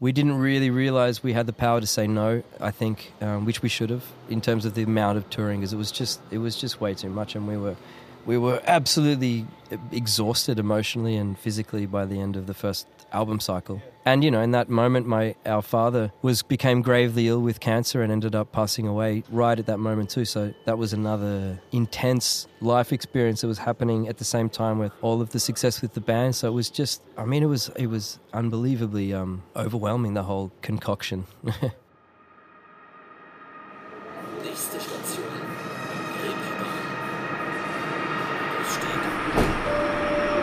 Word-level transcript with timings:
we 0.00 0.12
didn't 0.12 0.38
really 0.38 0.70
realize 0.70 1.22
we 1.22 1.32
had 1.32 1.46
the 1.46 1.52
power 1.52 1.80
to 1.80 1.86
say 1.86 2.06
no. 2.06 2.42
I 2.60 2.70
think, 2.70 3.12
um, 3.20 3.44
which 3.44 3.62
we 3.62 3.68
should 3.68 3.90
have, 3.90 4.04
in 4.28 4.40
terms 4.40 4.64
of 4.64 4.74
the 4.74 4.82
amount 4.82 5.18
of 5.18 5.28
touring, 5.30 5.60
because 5.60 5.72
it 5.72 5.76
was 5.76 5.90
just 5.90 6.20
it 6.30 6.38
was 6.38 6.56
just 6.56 6.80
way 6.80 6.94
too 6.94 7.10
much, 7.10 7.34
and 7.34 7.46
we 7.48 7.56
were 7.56 7.76
we 8.26 8.38
were 8.38 8.60
absolutely 8.66 9.46
exhausted 9.90 10.58
emotionally 10.58 11.16
and 11.16 11.38
physically 11.38 11.86
by 11.86 12.04
the 12.04 12.20
end 12.20 12.36
of 12.36 12.46
the 12.46 12.54
first 12.54 12.86
album 13.12 13.40
cycle. 13.40 13.80
And 14.04 14.24
you 14.24 14.30
know, 14.30 14.40
in 14.40 14.52
that 14.52 14.68
moment, 14.68 15.06
my 15.06 15.34
our 15.44 15.62
father 15.62 16.12
was 16.22 16.42
became 16.42 16.80
gravely 16.80 17.28
ill 17.28 17.40
with 17.40 17.60
cancer 17.60 18.02
and 18.02 18.10
ended 18.10 18.34
up 18.34 18.52
passing 18.52 18.86
away 18.86 19.22
right 19.30 19.58
at 19.58 19.66
that 19.66 19.78
moment 19.78 20.10
too. 20.10 20.24
So 20.24 20.54
that 20.64 20.78
was 20.78 20.92
another 20.92 21.60
intense 21.72 22.46
life 22.60 22.92
experience 22.92 23.42
that 23.42 23.48
was 23.48 23.58
happening 23.58 24.08
at 24.08 24.16
the 24.16 24.24
same 24.24 24.48
time 24.48 24.78
with 24.78 24.92
all 25.02 25.20
of 25.20 25.30
the 25.30 25.40
success 25.40 25.82
with 25.82 25.92
the 25.92 26.00
band. 26.00 26.36
So 26.36 26.48
it 26.48 26.52
was 26.52 26.70
just, 26.70 27.02
I 27.18 27.24
mean, 27.24 27.42
it 27.42 27.46
was 27.46 27.70
it 27.76 27.88
was 27.88 28.18
unbelievably 28.32 29.12
um, 29.12 29.42
overwhelming 29.54 30.14
the 30.14 30.22
whole 30.22 30.50
concoction. 30.62 31.26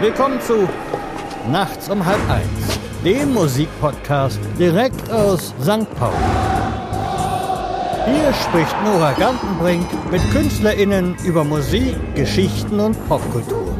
Willkommen 0.01 0.41
zu 0.41 0.67
Nachts 1.51 1.89
um 1.89 2.03
halb 2.03 2.19
eins, 2.27 2.79
dem 3.03 3.35
Musikpodcast 3.35 4.39
direkt 4.57 5.11
aus 5.11 5.53
St. 5.61 5.87
Pauli. 5.95 6.15
Hier 8.07 8.33
spricht 8.33 8.75
Nora 8.83 9.11
Gantenbrink 9.13 9.85
mit 10.09 10.21
KünstlerInnen 10.31 11.15
über 11.23 11.43
Musik, 11.43 11.95
Geschichten 12.15 12.79
und 12.79 12.95
Popkultur. 13.07 13.75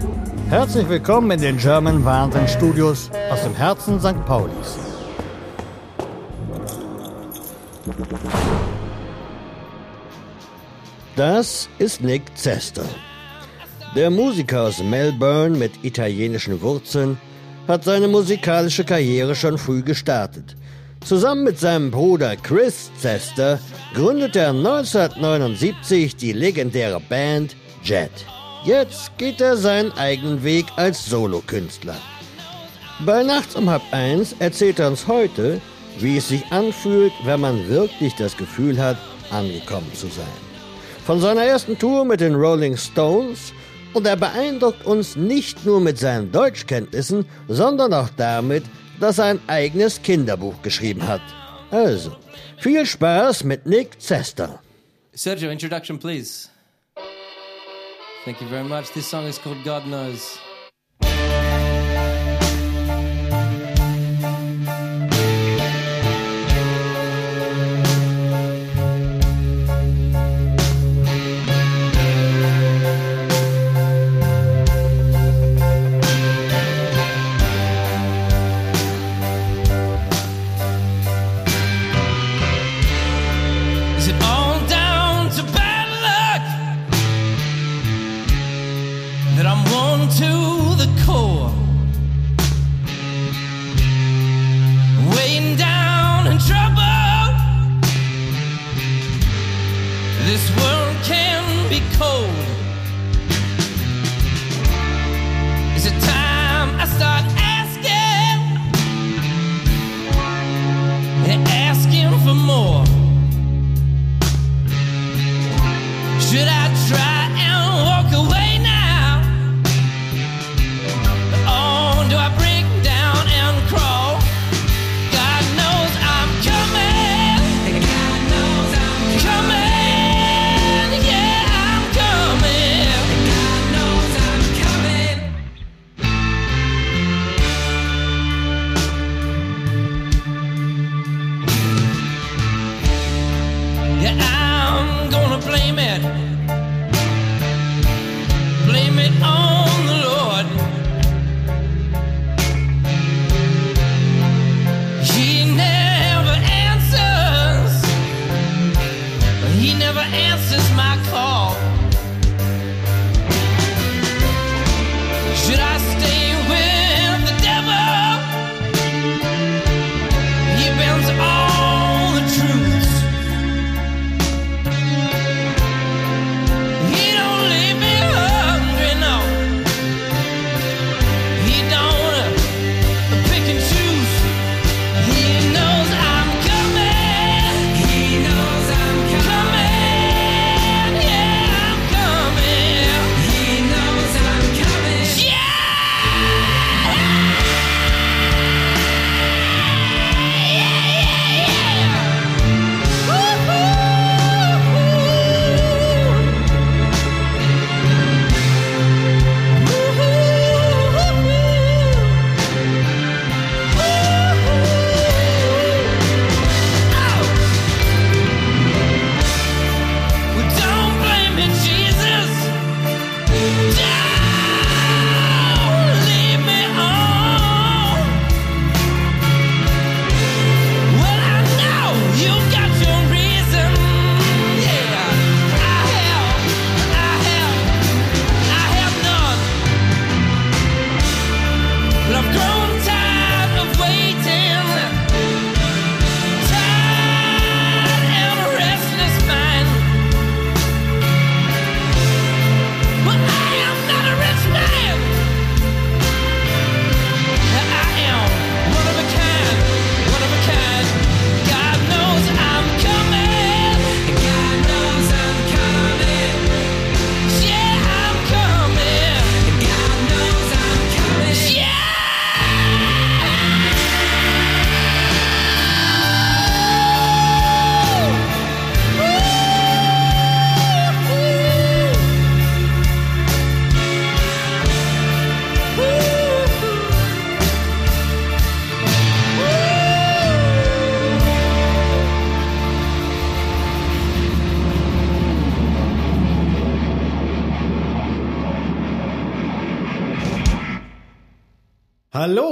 Herzlich 0.50 0.88
willkommen 0.88 1.32
in 1.32 1.42
den 1.42 1.58
German 1.58 2.06
Wahnsinn 2.06 2.48
Studios 2.48 3.10
aus 3.32 3.42
dem 3.42 3.56
Herzen 3.56 4.00
St. 4.00 4.24
Paulis. 4.26 4.78
Das 11.16 11.68
ist 11.80 12.02
Nick 12.02 12.38
Zester. 12.38 12.86
Der 13.96 14.12
Musiker 14.12 14.64
aus 14.64 14.84
Melbourne 14.84 15.58
mit 15.58 15.84
italienischen 15.84 16.62
Wurzeln 16.62 17.18
hat 17.68 17.84
seine 17.84 18.08
musikalische 18.08 18.84
Karriere 18.84 19.36
schon 19.36 19.58
früh 19.58 19.82
gestartet. 19.82 20.56
Zusammen 21.06 21.44
mit 21.44 21.60
seinem 21.60 21.92
Bruder 21.92 22.36
Chris 22.36 22.92
Zester 22.98 23.60
gründete 23.94 24.40
er 24.40 24.50
1979 24.50 26.16
die 26.16 26.34
legendäre 26.34 27.00
Band 27.00 27.56
Jet. 27.84 28.12
Jetzt 28.64 29.16
geht 29.18 29.42
er 29.42 29.58
seinen 29.58 29.92
eigenen 29.94 30.44
Weg 30.44 30.66
als 30.76 31.06
Solokünstler. 31.06 31.98
Bei 33.06 33.24
Nachts 33.24 33.56
um 33.56 33.70
halb 33.70 33.84
eins 33.92 34.36
erzählt 34.40 34.80
er 34.80 34.88
uns 34.88 35.08
heute, 35.08 35.62
wie 36.00 36.18
es 36.18 36.30
sich 36.30 36.44
anfühlt, 36.52 37.14
wenn 37.24 37.42
man 37.42 37.68
wirklich 37.70 38.16
das 38.16 38.36
Gefühl 38.36 38.82
hat, 38.82 38.98
angekommen 39.30 39.92
zu 39.94 40.08
sein. 40.08 40.26
Von 41.06 41.20
seiner 41.20 41.44
ersten 41.44 41.78
Tour 41.78 42.04
mit 42.06 42.22
den 42.22 42.34
Rolling 42.34 42.76
Stones 42.78 43.54
und 43.96 44.06
er 44.06 44.18
beeindruckt 44.18 44.86
uns 44.86 45.16
nicht 45.16 45.66
nur 45.66 45.80
mit 45.80 45.98
seinen 45.98 46.32
Deutschkenntnissen, 46.32 47.26
sondern 47.48 47.94
auch 47.94 48.10
damit, 48.18 48.66
dass 49.00 49.20
er 49.20 49.26
ein 49.26 49.40
eigenes 49.48 50.02
Kinderbuch 50.02 50.62
geschrieben 50.62 51.08
hat. 51.08 51.22
Also, 51.72 52.16
viel 52.58 52.86
Spaß 52.86 53.44
mit 53.46 53.66
Nick 53.66 54.02
Zester. 54.02 54.60
Sergio, 55.14 55.50
introduction, 55.50 55.98
please. 55.98 56.50
Thank 58.26 58.42
you 58.42 58.48
very 58.48 58.64
much. 58.64 58.92
This 58.94 59.10
song 59.10 59.28
is 59.28 59.40
called 59.40 59.64
God 59.64 59.84
Knows. 59.86 60.40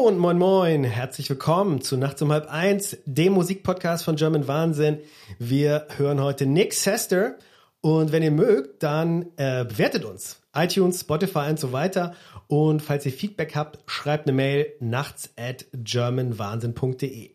Hallo 0.04 0.12
und 0.12 0.20
moin 0.20 0.38
moin, 0.38 0.84
herzlich 0.84 1.30
willkommen 1.30 1.80
zu 1.80 1.96
Nachts 1.96 2.22
um 2.22 2.30
halb 2.30 2.52
eins, 2.52 2.98
dem 3.06 3.32
Musikpodcast 3.32 4.04
von 4.04 4.18
German 4.18 4.50
Wahnsinn. 4.50 4.98
Wir 5.40 5.88
hören 5.96 6.22
heute 6.22 6.46
Nick 6.46 6.74
Sester 6.74 7.38
und 7.80 8.12
wenn 8.12 8.22
ihr 8.22 8.32
mögt, 8.32 8.84
dann 8.84 9.28
äh, 9.38 9.64
bewertet 9.64 10.04
uns. 10.04 10.42
iTunes, 10.54 11.00
Spotify 11.00 11.48
und 11.50 11.58
so 11.58 11.72
weiter. 11.72 12.16
Und 12.48 12.82
falls 12.82 13.06
ihr 13.06 13.14
Feedback 13.14 13.56
habt, 13.56 13.80
schreibt 13.90 14.28
eine 14.28 14.36
Mail 14.36 14.74
nachts 14.82 15.30
at 15.38 15.68
germanwahnsinn.de. 15.72 17.30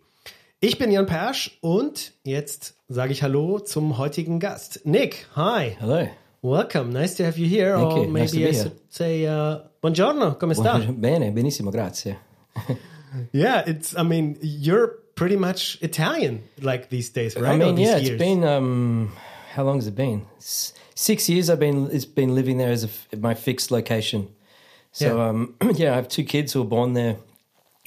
Ich 0.60 0.78
bin 0.78 0.90
Jan 0.90 1.06
Persch 1.06 1.56
und 1.62 2.12
jetzt 2.22 2.74
sage 2.88 3.12
ich 3.12 3.22
Hallo 3.22 3.60
zum 3.60 3.96
heutigen 3.96 4.40
Gast. 4.40 4.82
Nick, 4.84 5.26
hi. 5.34 5.74
Hello. 5.80 6.06
Welcome, 6.42 6.92
nice 6.92 7.16
to 7.16 7.24
have 7.24 7.40
you 7.40 7.46
here. 7.48 7.78
Thank 7.78 7.92
or 7.92 8.04
you, 8.04 8.10
maybe 8.10 8.20
nice 8.20 8.30
to 8.32 8.36
be 8.36 8.42
I 8.42 8.52
here. 8.52 8.62
should 8.62 8.80
say 8.90 9.26
uh, 9.26 9.56
buongiorno, 9.80 10.34
come 10.38 10.54
sta? 10.54 10.78
Bene, 10.78 11.32
benissimo, 11.32 11.70
grazie. 11.70 12.27
Yeah, 13.32 13.62
it's. 13.66 13.96
I 13.96 14.02
mean, 14.02 14.36
you're 14.42 14.88
pretty 15.14 15.36
much 15.36 15.78
Italian 15.80 16.42
like 16.60 16.90
these 16.90 17.08
days, 17.08 17.34
right? 17.36 17.52
I 17.52 17.56
mean, 17.56 17.78
yeah, 17.78 17.96
years. 17.96 18.08
it's 18.10 18.18
been 18.18 18.44
um, 18.44 19.12
how 19.54 19.64
long 19.64 19.76
has 19.76 19.86
it 19.86 19.94
been? 19.96 20.26
S- 20.36 20.74
Six 20.94 21.28
years. 21.28 21.48
I've 21.48 21.58
been 21.60 21.88
it's 21.90 22.04
been 22.04 22.34
living 22.34 22.58
there 22.58 22.70
as 22.70 22.84
a 22.84 22.88
f 22.88 23.06
my 23.18 23.34
fixed 23.34 23.70
location. 23.70 24.28
So 24.92 25.16
Yeah. 25.16 25.28
um, 25.28 25.54
yeah, 25.74 25.92
I 25.92 25.96
have 25.96 26.08
two 26.08 26.24
kids 26.24 26.52
who 26.52 26.60
are 26.60 26.66
born 26.66 26.92
there 26.92 27.16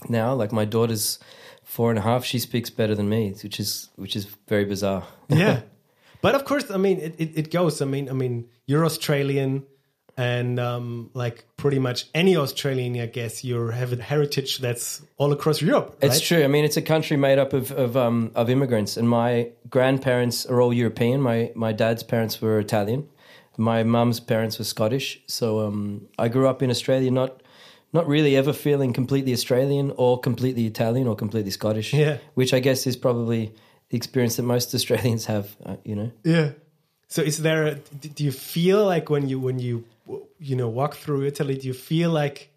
now. 0.09 0.33
Like 0.33 0.51
my 0.51 0.65
daughter's 0.65 1.19
four 1.63 1.89
and 1.91 1.99
a 1.99 2.01
half. 2.01 2.25
She 2.25 2.39
speaks 2.39 2.69
better 2.71 2.95
than 2.95 3.07
me, 3.07 3.35
which 3.43 3.59
is 3.59 3.89
which 3.97 4.15
is 4.15 4.25
very 4.47 4.65
bizarre. 4.65 5.03
yeah, 5.29 5.61
but 6.21 6.33
of 6.35 6.45
course, 6.45 6.71
I 6.71 6.77
mean, 6.77 6.99
it, 6.99 7.13
it, 7.19 7.31
it 7.37 7.51
goes. 7.51 7.79
I 7.81 7.85
mean, 7.85 8.09
I 8.09 8.13
mean, 8.13 8.47
you're 8.65 8.85
Australian, 8.85 9.63
and 10.21 10.59
um, 10.59 11.09
like 11.15 11.45
pretty 11.57 11.79
much 11.79 12.05
any 12.13 12.37
Australian, 12.37 12.99
I 12.99 13.07
guess, 13.07 13.43
you 13.43 13.69
have 13.69 13.91
a 13.91 14.01
heritage 14.01 14.59
that's 14.59 15.01
all 15.17 15.31
across 15.31 15.63
Europe. 15.63 15.97
Right? 16.01 16.11
It's 16.11 16.21
true. 16.21 16.43
I 16.43 16.47
mean, 16.47 16.63
it's 16.63 16.77
a 16.77 16.81
country 16.81 17.17
made 17.17 17.39
up 17.39 17.53
of 17.53 17.71
of, 17.71 17.97
um, 17.97 18.31
of 18.35 18.49
immigrants, 18.49 18.97
and 18.97 19.09
my 19.09 19.49
grandparents 19.69 20.45
are 20.45 20.61
all 20.61 20.73
European. 20.73 21.21
My 21.21 21.51
my 21.55 21.71
dad's 21.73 22.03
parents 22.03 22.39
were 22.39 22.59
Italian. 22.59 23.07
My 23.57 23.83
mum's 23.83 24.19
parents 24.19 24.59
were 24.59 24.65
Scottish. 24.65 25.19
So 25.25 25.59
um, 25.65 26.07
I 26.19 26.27
grew 26.27 26.47
up 26.47 26.61
in 26.61 26.69
Australia, 26.69 27.09
not 27.09 27.41
not 27.91 28.07
really 28.07 28.37
ever 28.37 28.53
feeling 28.53 28.93
completely 28.93 29.33
Australian 29.33 29.91
or 29.97 30.19
completely 30.19 30.67
Italian 30.67 31.07
or 31.07 31.15
completely 31.15 31.51
Scottish. 31.51 31.93
Yeah. 31.93 32.17
which 32.35 32.53
I 32.53 32.59
guess 32.59 32.85
is 32.85 32.95
probably 32.95 33.53
the 33.89 33.97
experience 33.97 34.35
that 34.35 34.43
most 34.43 34.73
Australians 34.79 35.25
have. 35.25 35.55
Uh, 35.65 35.77
you 35.83 35.95
know. 35.95 36.11
Yeah. 36.23 36.51
So, 37.07 37.21
is 37.23 37.39
there? 37.39 37.63
A, 37.65 37.75
do 38.17 38.23
you 38.23 38.31
feel 38.31 38.85
like 38.85 39.09
when 39.09 39.27
you 39.27 39.39
when 39.39 39.59
you 39.59 39.83
you 40.39 40.55
know 40.55 40.69
walk 40.69 40.95
through 40.95 41.25
Italy, 41.25 41.57
do 41.57 41.67
you 41.67 41.73
feel 41.73 42.11
like? 42.11 42.49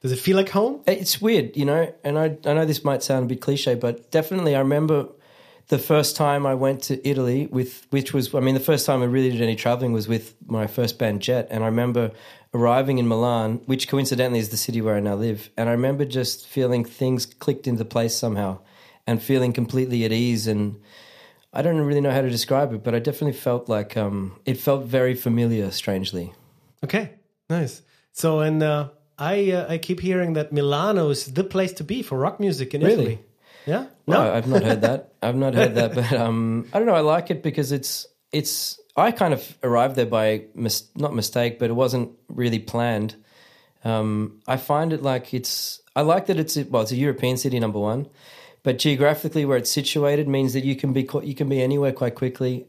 Does 0.00 0.12
it 0.12 0.18
feel 0.20 0.36
like 0.36 0.50
home? 0.50 0.82
It's 0.86 1.20
weird, 1.20 1.56
you 1.56 1.64
know, 1.64 1.92
and 2.04 2.18
I 2.18 2.36
I 2.44 2.54
know 2.54 2.64
this 2.64 2.84
might 2.84 3.02
sound 3.02 3.24
a 3.24 3.28
bit 3.28 3.40
cliche, 3.40 3.74
but 3.74 4.10
definitely 4.10 4.54
I 4.54 4.60
remember 4.60 5.08
the 5.68 5.78
first 5.78 6.16
time 6.16 6.46
I 6.46 6.54
went 6.54 6.82
to 6.84 7.06
Italy 7.06 7.46
with 7.46 7.86
which 7.90 8.14
was 8.14 8.34
I 8.34 8.40
mean 8.40 8.54
the 8.54 8.60
first 8.60 8.86
time 8.86 9.02
I 9.02 9.06
really 9.06 9.30
did 9.30 9.42
any 9.42 9.56
traveling 9.56 9.92
was 9.92 10.08
with 10.08 10.34
my 10.46 10.66
first 10.66 10.98
band 10.98 11.20
Jet 11.20 11.48
and 11.50 11.62
I 11.62 11.66
remember 11.66 12.12
arriving 12.54 12.98
in 12.98 13.06
Milan, 13.06 13.60
which 13.66 13.88
coincidentally 13.88 14.38
is 14.38 14.48
the 14.48 14.56
city 14.56 14.80
where 14.80 14.94
I 14.94 15.00
now 15.00 15.14
live, 15.16 15.50
and 15.56 15.68
I 15.68 15.72
remember 15.72 16.04
just 16.04 16.46
feeling 16.46 16.84
things 16.84 17.26
clicked 17.26 17.66
into 17.66 17.84
place 17.84 18.16
somehow 18.16 18.60
and 19.06 19.22
feeling 19.22 19.52
completely 19.52 20.04
at 20.04 20.12
ease 20.12 20.46
and 20.46 20.80
I 21.52 21.62
don't 21.62 21.80
really 21.80 22.00
know 22.00 22.10
how 22.10 22.20
to 22.20 22.30
describe 22.30 22.72
it, 22.74 22.84
but 22.84 22.94
I 22.94 22.98
definitely 22.98 23.32
felt 23.32 23.68
like 23.68 23.96
um, 23.96 24.38
it 24.44 24.58
felt 24.58 24.84
very 24.84 25.14
familiar 25.14 25.70
strangely. 25.70 26.34
Okay, 26.84 27.10
nice. 27.50 27.82
So, 28.12 28.40
and 28.40 28.62
uh, 28.62 28.88
I 29.18 29.50
uh, 29.52 29.72
I 29.72 29.78
keep 29.78 30.00
hearing 30.00 30.34
that 30.34 30.52
Milano 30.52 31.10
is 31.10 31.26
the 31.26 31.44
place 31.44 31.72
to 31.74 31.84
be 31.84 32.02
for 32.02 32.18
rock 32.18 32.40
music 32.40 32.74
in 32.74 32.82
Really? 32.82 32.92
Italy. 32.94 33.18
Yeah. 33.66 33.86
No, 34.06 34.32
I've 34.32 34.46
not 34.48 34.62
heard 34.62 34.80
that. 34.80 35.12
I've 35.22 35.36
not 35.36 35.54
heard 35.54 35.74
that, 35.74 35.94
but 35.94 36.12
um, 36.12 36.68
I 36.72 36.78
don't 36.78 36.86
know. 36.86 36.94
I 36.94 37.00
like 37.00 37.30
it 37.30 37.42
because 37.42 37.72
it's 37.72 38.06
it's. 38.32 38.80
I 38.96 39.12
kind 39.12 39.32
of 39.34 39.58
arrived 39.62 39.94
there 39.96 40.06
by 40.06 40.44
mis- 40.54 40.88
not 40.96 41.14
mistake, 41.14 41.58
but 41.58 41.70
it 41.70 41.74
wasn't 41.74 42.12
really 42.28 42.58
planned. 42.58 43.14
Um, 43.84 44.40
I 44.46 44.56
find 44.56 44.92
it 44.92 45.02
like 45.02 45.34
it's. 45.34 45.80
I 45.94 46.02
like 46.02 46.26
that 46.26 46.38
it's 46.38 46.56
well, 46.56 46.82
it's 46.82 46.92
a 46.92 46.96
European 46.96 47.36
city, 47.36 47.60
number 47.60 47.78
one, 47.78 48.08
but 48.62 48.78
geographically 48.78 49.44
where 49.44 49.58
it's 49.58 49.70
situated 49.70 50.28
means 50.28 50.52
that 50.54 50.64
you 50.64 50.74
can 50.74 50.92
be 50.92 51.08
you 51.22 51.34
can 51.34 51.48
be 51.48 51.60
anywhere 51.62 51.92
quite 51.92 52.14
quickly, 52.14 52.66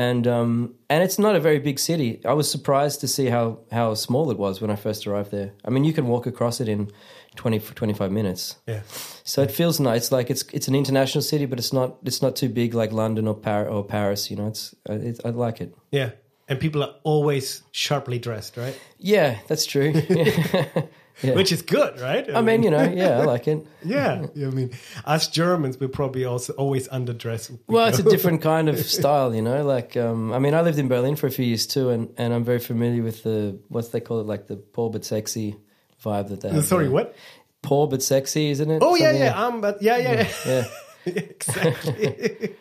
and 0.00 0.26
um, 0.26 0.74
and 0.88 1.02
it's 1.02 1.18
not 1.18 1.36
a 1.36 1.40
very 1.40 1.58
big 1.58 1.78
city. 1.78 2.22
I 2.24 2.32
was 2.32 2.50
surprised 2.50 3.00
to 3.00 3.08
see 3.08 3.26
how 3.26 3.58
how 3.70 3.92
small 3.94 4.30
it 4.30 4.38
was 4.38 4.58
when 4.62 4.70
I 4.70 4.76
first 4.76 5.06
arrived 5.06 5.30
there. 5.30 5.52
I 5.62 5.68
mean, 5.68 5.84
you 5.84 5.92
can 5.92 6.06
walk 6.06 6.26
across 6.26 6.58
it 6.58 6.68
in 6.68 6.90
20, 7.36 7.58
25 7.58 8.10
minutes. 8.10 8.56
Yeah. 8.66 8.80
So 9.24 9.42
it 9.42 9.50
feels 9.50 9.78
nice. 9.78 10.10
Like 10.10 10.30
it's 10.30 10.44
it's 10.54 10.68
an 10.68 10.74
international 10.74 11.20
city, 11.20 11.44
but 11.44 11.58
it's 11.58 11.74
not 11.74 11.98
it's 12.02 12.22
not 12.22 12.34
too 12.34 12.48
big 12.48 12.72
like 12.72 12.92
London 12.92 13.28
or 13.28 13.34
Par- 13.34 13.68
or 13.68 13.84
Paris. 13.84 14.30
You 14.30 14.36
know, 14.38 14.46
it's, 14.46 14.74
uh, 14.88 14.94
it's 14.94 15.20
I 15.22 15.30
like 15.30 15.60
it. 15.60 15.74
Yeah. 15.90 16.12
And 16.48 16.58
people 16.58 16.82
are 16.82 16.94
always 17.04 17.62
sharply 17.70 18.18
dressed, 18.18 18.56
right? 18.56 18.76
Yeah, 18.98 19.38
that's 19.48 19.66
true. 19.66 19.92
Yeah. 21.22 21.34
Which 21.34 21.52
is 21.52 21.62
good, 21.62 22.00
right? 22.00 22.34
I 22.34 22.40
mean, 22.40 22.62
you 22.62 22.70
know, 22.70 22.82
yeah, 22.82 23.18
I 23.18 23.24
like 23.24 23.46
it. 23.46 23.66
yeah. 23.84 24.26
I 24.34 24.38
mean, 24.38 24.70
us 25.04 25.28
Germans, 25.28 25.78
we're 25.78 25.88
probably 25.88 26.24
also 26.24 26.52
always 26.54 26.88
underdress. 26.88 27.56
Well, 27.66 27.88
it's 27.88 27.98
a 27.98 28.02
different 28.02 28.42
kind 28.42 28.68
of 28.68 28.78
style, 28.98 29.34
you 29.34 29.42
know. 29.42 29.62
Like, 29.64 29.96
um, 29.96 30.32
I 30.32 30.38
mean, 30.38 30.54
I 30.54 30.62
lived 30.62 30.78
in 30.78 30.88
Berlin 30.88 31.16
for 31.16 31.26
a 31.26 31.30
few 31.30 31.44
years 31.44 31.66
too, 31.66 31.90
and, 31.90 32.12
and 32.16 32.32
I'm 32.32 32.44
very 32.44 32.58
familiar 32.58 33.02
with 33.02 33.22
the 33.22 33.58
what's 33.68 33.88
they 33.88 34.00
call 34.00 34.20
it, 34.20 34.26
like 34.26 34.46
the 34.46 34.56
poor 34.56 34.90
but 34.90 35.04
sexy 35.04 35.56
vibe 36.02 36.28
that 36.28 36.40
they 36.40 36.50
have. 36.50 36.64
Sorry, 36.64 36.84
there. 36.84 36.92
what? 36.92 37.16
Poor 37.62 37.86
but 37.86 38.02
sexy, 38.02 38.50
isn't 38.50 38.70
it? 38.70 38.82
Oh 38.82 38.94
yeah, 38.94 39.06
Something 39.06 39.22
yeah. 39.22 39.46
Um, 39.46 39.60
but 39.60 39.82
yeah, 39.82 39.96
yeah, 39.98 40.28
yeah. 40.46 40.64
yeah. 41.04 41.12
exactly. 41.14 42.56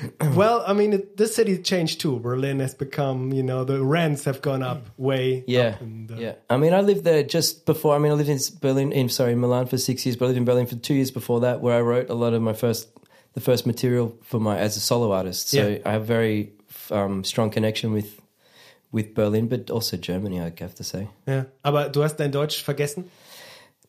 well, 0.34 0.62
I 0.66 0.72
mean, 0.72 0.92
it, 0.92 1.16
this 1.16 1.34
city 1.34 1.58
changed 1.58 2.00
too. 2.00 2.18
Berlin 2.18 2.60
has 2.60 2.74
become, 2.74 3.32
you 3.32 3.42
know, 3.42 3.64
the 3.64 3.82
rents 3.82 4.24
have 4.24 4.40
gone 4.42 4.62
up 4.62 4.86
way. 4.96 5.44
Yeah, 5.46 5.76
up 5.80 5.82
uh, 6.10 6.14
yeah. 6.16 6.32
I 6.48 6.56
mean, 6.56 6.72
I 6.74 6.80
lived 6.80 7.04
there 7.04 7.22
just 7.22 7.66
before. 7.66 7.94
I 7.94 7.98
mean, 7.98 8.12
I 8.12 8.14
lived 8.14 8.28
in 8.28 8.38
Berlin, 8.60 8.92
in 8.92 9.08
sorry, 9.08 9.34
Milan 9.34 9.66
for 9.66 9.78
six 9.78 10.04
years, 10.04 10.16
but 10.16 10.26
I 10.26 10.28
lived 10.28 10.38
in 10.38 10.44
Berlin 10.44 10.66
for 10.66 10.76
two 10.76 10.94
years 10.94 11.10
before 11.10 11.40
that, 11.40 11.60
where 11.60 11.76
I 11.76 11.80
wrote 11.80 12.10
a 12.10 12.14
lot 12.14 12.34
of 12.34 12.42
my 12.42 12.52
first, 12.52 12.88
the 13.34 13.40
first 13.40 13.66
material 13.66 14.16
for 14.22 14.40
my 14.40 14.58
as 14.58 14.76
a 14.76 14.80
solo 14.80 15.12
artist. 15.12 15.48
So 15.48 15.68
Yeah. 15.68 15.78
I 15.84 15.92
have 15.92 16.06
very 16.06 16.52
um, 16.90 17.24
strong 17.24 17.50
connection 17.50 17.92
with 17.92 18.20
with 18.92 19.14
Berlin, 19.14 19.48
but 19.48 19.70
also 19.70 19.96
Germany. 19.96 20.40
I 20.40 20.52
have 20.60 20.74
to 20.76 20.84
say. 20.84 21.08
ja. 21.26 21.44
Aber 21.62 21.88
du 21.90 22.02
hast 22.02 22.16
dein 22.18 22.30
Deutsch 22.30 22.62
vergessen? 22.62 23.10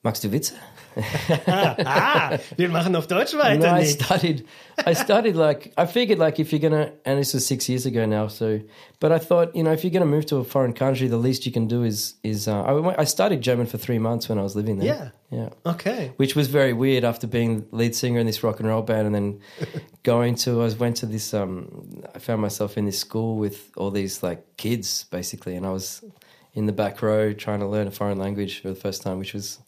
Magst 0.04 0.24
du 0.24 0.32
Witze? 0.32 0.54
ah, 1.48 2.38
wir 2.56 2.70
machen 2.70 2.96
auf 2.96 3.08
Deutsch 3.08 3.36
weiter. 3.36 3.72
No, 3.72 3.76
I 3.76 3.86
studied. 3.86 4.46
I 4.86 4.94
studied 4.94 5.36
like 5.36 5.72
I 5.78 5.86
figured 5.86 6.20
like 6.20 6.40
if 6.40 6.52
you're 6.52 6.62
gonna, 6.62 6.92
and 7.06 7.20
this 7.20 7.34
was 7.34 7.46
six 7.46 7.70
years 7.70 7.86
ago 7.86 8.06
now. 8.06 8.28
So, 8.28 8.62
but 9.00 9.12
I 9.12 9.20
thought 9.20 9.56
you 9.56 9.64
know 9.64 9.72
if 9.72 9.84
you're 9.84 9.92
gonna 9.92 10.06
move 10.06 10.26
to 10.28 10.38
a 10.38 10.44
foreign 10.44 10.74
country, 10.74 11.08
the 11.08 11.18
least 11.18 11.46
you 11.46 11.52
can 11.52 11.68
do 11.68 11.84
is 11.84 12.16
is 12.24 12.48
uh, 12.48 12.62
I, 12.62 13.02
I 13.02 13.04
studied 13.06 13.42
German 13.42 13.68
for 13.68 13.78
three 13.78 14.00
months 14.00 14.30
when 14.30 14.40
I 14.40 14.42
was 14.42 14.56
living 14.56 14.80
there. 14.80 15.12
Yeah. 15.32 15.38
yeah. 15.40 15.72
Okay. 15.72 16.14
Which 16.18 16.36
was 16.36 16.48
very 16.48 16.74
weird 16.74 17.04
after 17.04 17.28
being 17.28 17.68
lead 17.72 17.96
singer 17.96 18.20
in 18.20 18.26
this 18.26 18.44
rock 18.44 18.60
and 18.60 18.68
roll 18.68 18.82
band, 18.82 19.08
and 19.08 19.16
then 19.16 19.40
going 20.04 20.36
to 20.36 20.62
I 20.62 20.64
was 20.64 20.78
went 20.78 20.98
to 20.98 21.06
this. 21.06 21.34
Um, 21.34 22.04
I 22.16 22.20
found 22.20 22.42
myself 22.42 22.78
in 22.78 22.86
this 22.86 23.00
school 23.00 23.38
with 23.38 23.72
all 23.78 23.92
these 23.92 24.24
like 24.24 24.58
kids 24.58 25.06
basically, 25.06 25.56
and 25.56 25.66
I 25.66 25.72
was 25.72 26.04
in 26.54 26.66
the 26.66 26.74
back 26.74 27.04
row 27.04 27.34
trying 27.34 27.60
to 27.60 27.68
learn 27.68 27.88
a 27.88 27.92
foreign 27.92 28.18
language 28.18 28.62
for 28.62 28.70
the 28.70 28.76
first 28.76 29.04
time, 29.04 29.20
which 29.20 29.36
was 29.36 29.60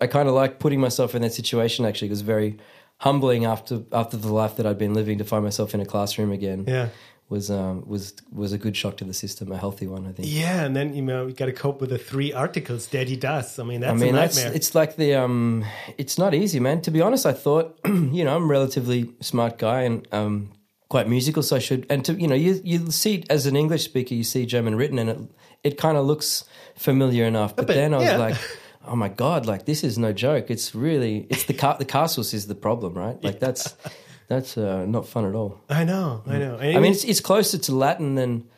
I 0.00 0.06
kind 0.06 0.28
of 0.28 0.34
like 0.34 0.58
putting 0.58 0.80
myself 0.80 1.14
in 1.14 1.22
that 1.22 1.32
situation. 1.32 1.84
Actually, 1.84 2.08
it 2.08 2.10
was 2.10 2.22
very 2.22 2.58
humbling 2.98 3.44
after 3.44 3.82
after 3.92 4.16
the 4.16 4.32
life 4.32 4.56
that 4.56 4.66
I'd 4.66 4.78
been 4.78 4.94
living 4.94 5.18
to 5.18 5.24
find 5.24 5.44
myself 5.44 5.74
in 5.74 5.80
a 5.80 5.86
classroom 5.86 6.32
again. 6.32 6.64
Yeah. 6.66 6.88
was 7.28 7.50
um, 7.50 7.84
was 7.86 8.14
was 8.32 8.52
a 8.52 8.58
good 8.58 8.76
shock 8.76 8.96
to 8.98 9.04
the 9.04 9.14
system, 9.14 9.50
a 9.50 9.56
healthy 9.56 9.86
one, 9.86 10.06
I 10.06 10.12
think. 10.12 10.28
Yeah, 10.30 10.64
and 10.64 10.76
then 10.76 10.94
you 10.94 11.02
know 11.02 11.26
you 11.26 11.34
got 11.34 11.46
to 11.46 11.52
cope 11.52 11.80
with 11.80 11.90
the 11.90 11.98
three 11.98 12.32
articles 12.32 12.86
der 12.86 13.04
die 13.04 13.16
das. 13.16 13.58
I 13.58 13.64
mean, 13.64 13.80
that's 13.80 14.00
I 14.00 14.04
mean, 14.04 14.14
a 14.14 14.18
that's 14.18 14.36
nightmare. 14.36 14.54
it's 14.54 14.74
like 14.74 14.96
the 14.96 15.14
um, 15.14 15.64
it's 15.98 16.18
not 16.18 16.34
easy, 16.34 16.60
man. 16.60 16.82
To 16.82 16.90
be 16.90 17.00
honest, 17.00 17.26
I 17.26 17.32
thought, 17.32 17.78
you 17.86 18.24
know, 18.24 18.36
I'm 18.36 18.44
a 18.44 18.46
relatively 18.46 19.10
smart 19.20 19.58
guy 19.58 19.82
and 19.82 20.06
um, 20.12 20.52
quite 20.88 21.08
musical, 21.08 21.42
so 21.42 21.56
I 21.56 21.58
should. 21.58 21.86
And 21.90 22.04
to 22.04 22.14
you 22.14 22.28
know, 22.28 22.36
you 22.36 22.60
you 22.62 22.90
see 22.92 23.24
as 23.28 23.46
an 23.46 23.56
English 23.56 23.84
speaker, 23.84 24.14
you 24.14 24.24
see 24.24 24.46
German 24.46 24.76
written, 24.76 24.98
and 24.98 25.10
it 25.10 25.18
it 25.64 25.78
kind 25.78 25.96
of 25.96 26.06
looks 26.06 26.44
familiar 26.76 27.24
enough. 27.24 27.56
But 27.56 27.66
bit, 27.66 27.74
then 27.74 27.92
I 27.92 27.98
was 27.98 28.06
yeah. 28.06 28.18
like, 28.18 28.36
oh 28.86 28.96
my 28.96 29.08
god, 29.08 29.46
like 29.46 29.66
this 29.66 29.84
is 29.84 29.98
no 29.98 30.12
joke. 30.12 30.50
It's 30.50 30.74
really 30.74 31.26
it's 31.30 31.44
the 31.44 31.54
car 31.54 31.76
the 31.78 31.84
castles 31.84 32.34
is 32.34 32.46
the 32.46 32.54
problem, 32.54 32.94
right? 32.94 33.22
Like 33.22 33.40
that's 33.40 33.74
that's 34.28 34.56
uh, 34.56 34.86
not 34.86 35.06
fun 35.08 35.24
at 35.24 35.34
all. 35.34 35.60
I 35.68 35.84
know, 35.84 36.22
I 36.26 36.38
know. 36.38 36.56
And 36.56 36.76
I 36.76 36.80
mean, 36.80 36.92
it's 36.92 37.04
it's 37.04 37.20
closer 37.20 37.58
to 37.58 37.74
Latin 37.74 38.14
than 38.14 38.48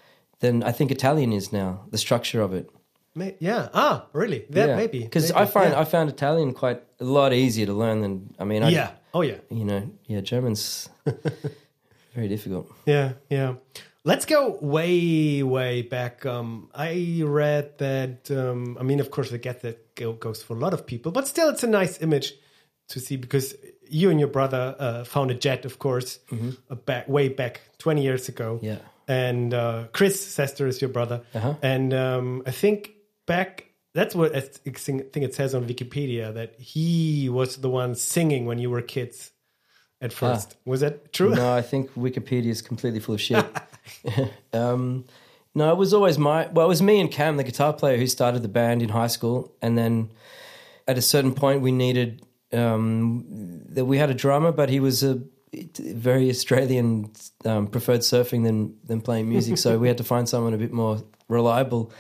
than 0.40 0.62
I 0.62 0.73
think 0.73 0.90
Italian 0.90 1.32
is 1.32 1.52
now. 1.52 1.85
The 1.90 1.99
structure 1.99 2.40
of 2.40 2.52
it. 2.52 2.70
May- 3.14 3.37
yeah. 3.40 3.68
Ah, 3.75 4.06
really? 4.12 4.44
That 4.50 4.76
maybe 4.76 5.00
because 5.00 5.32
I 5.32 5.47
find 5.47 5.73
yeah. 5.73 5.80
I 5.80 5.85
found 5.85 6.08
Italian 6.08 6.54
quite 6.54 6.82
a 7.00 7.04
lot 7.04 7.32
easier 7.32 7.66
to 7.66 7.73
learn 7.73 8.02
than 8.02 8.35
I 8.38 8.44
mean 8.44 8.62
I, 8.62 8.70
yeah. 8.70 8.90
Oh 9.12 9.23
yeah. 9.23 9.38
you 9.50 9.64
know 9.64 9.90
yeah 10.06 10.20
German's 10.20 10.88
very 12.14 12.28
difficult. 12.28 12.70
Yeah, 12.87 13.12
yeah. 13.30 13.54
Let's 14.04 14.25
go 14.25 14.58
way, 14.62 15.42
way 15.42 15.82
back. 15.82 16.25
Um, 16.25 16.70
I 16.75 17.20
read 17.25 17.76
that. 17.78 18.30
Um, 18.30 18.78
I 18.80 18.82
mean, 18.82 19.00
of 19.00 19.11
course, 19.11 19.32
I 19.32 19.37
get 19.37 19.61
that 19.62 19.88
goes 20.21 20.43
for 20.43 20.57
a 20.57 20.59
lot 20.61 20.73
of 20.75 20.87
people, 20.87 21.12
but 21.12 21.26
still, 21.26 21.49
it's 21.49 21.62
a 21.64 21.69
nice 21.69 22.00
image 22.02 22.35
to 22.88 23.00
see 23.00 23.17
because 23.17 23.55
you 23.90 24.11
and 24.11 24.19
your 24.19 24.28
brother 24.28 24.75
uh, 24.78 25.05
a 25.31 25.35
Jet, 25.35 25.64
of 25.64 25.78
course, 25.78 26.19
uh, 26.71 26.75
back 26.75 27.09
way 27.09 27.28
back 27.28 27.61
twenty 27.78 28.02
years 28.02 28.28
ago. 28.28 28.59
Yeah. 28.62 28.78
and 29.07 29.55
uh, 29.55 29.85
Chris 29.93 30.17
Cester 30.37 30.67
is 30.67 30.81
your 30.81 30.90
brother, 30.90 31.23
Uh-huh. 31.35 31.55
and 31.62 31.93
um, 31.95 32.43
I 32.47 32.50
think 32.50 32.93
back. 33.26 33.64
That's 33.95 34.14
what 34.14 34.37
I 34.37 34.40
think 34.40 35.17
it 35.25 35.35
says 35.35 35.55
on 35.55 35.64
Wikipedia 35.67 36.33
that 36.35 36.55
he 36.61 37.28
was 37.28 37.57
the 37.57 37.71
one 37.71 37.95
singing 37.95 38.47
when 38.47 38.59
you 38.59 38.71
were 38.71 38.83
kids. 38.83 39.33
At 40.00 40.12
first, 40.12 40.57
was 40.64 40.81
that 40.81 41.12
true? 41.12 41.33
Ah. 41.33 41.37
No, 41.37 41.52
I 41.57 41.62
think 41.62 41.93
Wikipedia 41.95 42.50
is 42.50 42.62
completely 42.62 43.00
full 43.00 43.17
of 43.17 43.21
shit. 43.21 43.45
um, 44.52 45.05
no, 45.55 45.71
it 45.73 45.76
was 45.76 45.93
always 45.93 46.19
my. 46.19 46.49
Well, 46.49 46.67
it 46.67 46.69
was 46.69 46.83
me 46.83 47.00
and 47.00 47.11
Cam, 47.11 47.37
the 47.37 47.45
guitar 47.45 47.73
player, 47.73 47.97
who 47.97 48.07
started 48.07 48.43
the 48.43 48.49
band 48.49 48.83
in 48.83 48.90
high 48.90 49.07
school, 49.07 49.52
and 49.61 49.76
then 49.76 50.11
at 50.87 50.99
a 50.99 51.02
certain 51.02 51.35
point, 51.35 51.62
we 51.62 51.73
needed 51.73 52.25
um, 52.52 53.25
that 53.71 53.85
we 53.85 53.99
had 53.99 54.11
a 54.11 54.14
drummer, 54.14 54.52
but 54.52 54.69
he 54.69 54.81
was 54.81 55.02
a 55.02 55.21
very 55.78 56.28
Australian, 56.31 57.11
um, 57.45 57.67
preferred 57.67 58.00
surfing 58.00 58.45
than 58.45 58.76
than 58.85 59.00
playing 59.00 59.28
music, 59.28 59.59
so 59.59 59.78
we 59.78 59.88
had 59.88 59.99
to 59.99 60.05
find 60.05 60.28
someone 60.28 60.55
a 60.55 60.59
bit 60.59 60.73
more 60.73 61.02
reliable. 61.28 61.93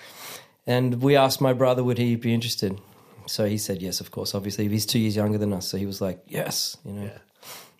And 0.66 1.02
we 1.02 1.16
asked 1.16 1.40
my 1.40 1.54
brother, 1.54 1.82
would 1.82 1.96
he 1.96 2.16
be 2.16 2.34
interested? 2.34 2.78
So 3.26 3.46
he 3.46 3.56
said 3.58 3.80
yes, 3.80 4.00
of 4.00 4.10
course. 4.10 4.34
Obviously, 4.34 4.68
he's 4.68 4.86
two 4.86 4.98
years 4.98 5.16
younger 5.16 5.38
than 5.38 5.52
us, 5.52 5.66
so 5.66 5.78
he 5.78 5.86
was 5.86 6.00
like, 6.00 6.22
yes, 6.26 6.76
you 6.84 6.92
know. 6.92 7.10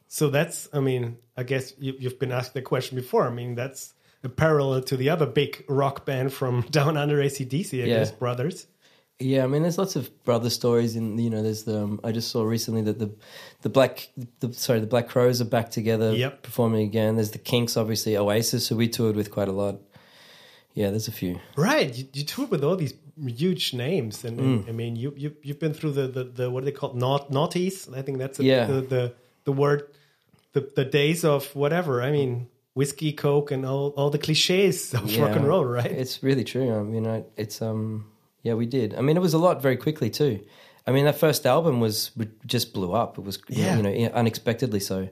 So 0.09 0.31
that's, 0.31 0.69
I 0.73 0.81
mean, 0.81 1.19
I 1.37 1.43
guess 1.43 1.75
you, 1.79 1.95
you've 1.99 2.19
been 2.19 2.33
asked 2.33 2.55
the 2.55 2.63
question 2.63 2.97
before. 2.97 3.27
I 3.27 3.31
mean, 3.31 3.55
that's 3.55 3.93
a 4.25 4.29
parallel 4.29 4.83
to 4.83 4.97
the 4.97 5.11
other 5.11 5.27
big 5.27 5.65
rock 5.69 6.05
band 6.05 6.33
from 6.33 6.63
down 6.71 6.97
under 6.97 7.17
ACDC, 7.19 7.83
I 7.83 7.87
Yeah. 7.87 7.99
guess, 7.99 8.11
Brothers. 8.13 8.67
Yeah, 9.21 9.43
I 9.43 9.49
mean, 9.49 9.63
there's 9.63 9.79
lots 9.79 9.97
of 9.97 10.11
brother 10.23 10.49
stories, 10.49 10.95
and 10.95 11.21
you 11.21 11.29
know, 11.29 11.43
there's 11.43 11.65
the. 11.65 11.83
Um, 11.83 12.01
I 12.05 12.13
just 12.13 12.31
saw 12.31 12.45
recently 12.45 12.83
that 12.83 13.01
the, 13.01 13.11
the 13.63 13.69
black, 13.69 14.09
the 14.39 14.53
sorry, 14.53 14.79
the 14.79 14.87
Black 14.87 15.09
Crowes 15.09 15.41
are 15.41 15.45
back 15.45 15.73
together, 15.73 16.13
Yep. 16.15 16.43
performing 16.43 16.83
again. 16.87 17.17
There's 17.17 17.33
the 17.33 17.39
Kinks, 17.39 17.77
obviously, 17.77 18.17
Oasis, 18.17 18.69
who 18.69 18.77
we 18.77 18.87
toured 18.87 19.17
with 19.17 19.33
quite 19.33 19.49
a 19.49 19.53
lot. 19.53 19.81
Yeah, 20.75 20.91
there's 20.91 21.09
a 21.09 21.13
few. 21.13 21.41
Right. 21.57 21.93
You, 21.93 22.07
you 22.13 22.23
toured 22.25 22.53
with 22.53 22.63
all 22.63 22.77
these 22.77 22.95
huge 23.27 23.75
names. 23.75 24.25
And, 24.25 24.39
Mm. 24.39 24.43
and, 24.61 24.69
I 24.69 24.73
mean, 24.73 24.95
you, 24.95 25.13
you, 25.17 25.35
you've 25.43 25.59
been 25.59 25.75
through 25.75 25.93
the, 25.95 26.07
the, 26.07 26.23
the 26.25 26.51
what 26.53 26.63
are 26.63 26.67
they 26.67 26.71
called? 26.71 26.97
Naut, 26.97 27.33
naughties. 27.33 27.93
I 27.97 28.03
think 28.03 28.19
that's 28.19 28.39
a, 28.39 28.45
Yeah. 28.45 28.67
the, 28.67 28.81
the, 28.83 29.13
the 29.43 29.51
word, 29.53 29.89
the, 30.53 30.71
the 30.77 30.85
days 30.85 31.25
of 31.25 31.53
whatever. 31.57 32.01
I 32.01 32.13
mean, 32.13 32.47
whiskey, 32.78 33.12
Coke, 33.12 33.50
and 33.50 33.66
all, 33.66 33.88
all 33.97 34.08
the 34.11 34.18
cliches 34.26 34.94
of 34.94 35.02
rock 35.18 35.35
and 35.37 35.47
roll, 35.47 35.64
right? 35.64 35.90
It's 36.02 36.23
really 36.23 36.44
true. 36.44 36.68
I 36.78 36.82
mean, 36.82 37.06
I, 37.06 37.25
it's 37.37 37.61
um, 37.61 38.06
yeah, 38.44 38.54
we 38.54 38.66
did. 38.66 38.94
I 38.94 39.00
mean, 39.00 39.16
it 39.16 39.20
was 39.28 39.35
a 39.35 39.38
lot 39.47 39.61
very 39.61 39.76
quickly 39.76 40.11
too. 40.11 40.35
I 40.87 40.92
mean, 40.92 41.04
that 41.04 41.18
first 41.18 41.44
album 41.44 41.80
was 41.80 42.12
just 42.47 42.73
blew 42.73 42.92
up. 42.94 43.18
It 43.18 43.25
was 43.25 43.38
Yeah. 43.49 43.76
you 43.76 43.82
know 43.82 44.14
unexpectedly 44.14 44.80
so, 44.80 45.08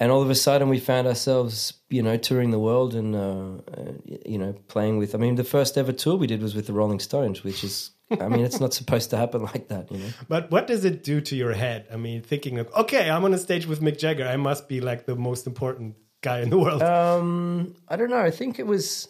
and 0.00 0.10
all 0.10 0.22
of 0.22 0.30
a 0.30 0.34
sudden 0.34 0.68
we 0.68 0.80
found 0.80 1.06
ourselves 1.06 1.74
you 1.90 2.02
know 2.02 2.16
touring 2.16 2.50
the 2.50 2.58
world 2.68 2.94
and 3.00 3.14
uh, 3.14 3.92
you 4.32 4.38
know 4.38 4.54
playing 4.68 4.96
with. 4.98 5.14
I 5.14 5.18
mean, 5.18 5.34
the 5.36 5.44
first 5.56 5.76
ever 5.78 5.92
tour 5.92 6.16
we 6.16 6.26
did 6.26 6.40
was 6.42 6.54
with 6.56 6.66
the 6.66 6.72
Rolling 6.72 7.00
Stones, 7.00 7.44
which 7.44 7.62
is. 7.62 7.90
I 8.08 8.28
mean, 8.28 8.44
it's 8.48 8.60
not 8.60 8.72
supposed 8.80 9.10
to 9.10 9.16
happen 9.16 9.42
like 9.42 9.66
that, 9.68 9.90
you 9.92 9.98
know. 9.98 10.10
But 10.28 10.50
what 10.52 10.66
does 10.68 10.84
it 10.84 11.02
do 11.02 11.20
to 11.28 11.34
your 11.34 11.52
head? 11.52 11.80
I 11.92 11.96
mean, 11.96 12.22
thinking 12.22 12.58
of, 12.60 12.66
okay, 12.82 13.10
I'm 13.10 13.24
on 13.24 13.34
a 13.34 13.38
stage 13.38 13.66
with 13.66 13.80
Mick 13.80 13.98
Jagger. 13.98 14.26
I 14.34 14.36
must 14.36 14.68
be 14.68 14.80
like 14.80 15.06
the 15.06 15.16
most 15.16 15.44
important 15.44 15.96
guy 16.22 16.40
in 16.40 16.50
the 16.50 16.58
world. 16.58 16.82
Um, 16.82 17.74
I 17.88 17.96
don't 17.96 18.10
know. 18.10 18.20
I 18.20 18.30
think 18.30 18.58
it 18.58 18.66
was. 18.66 19.08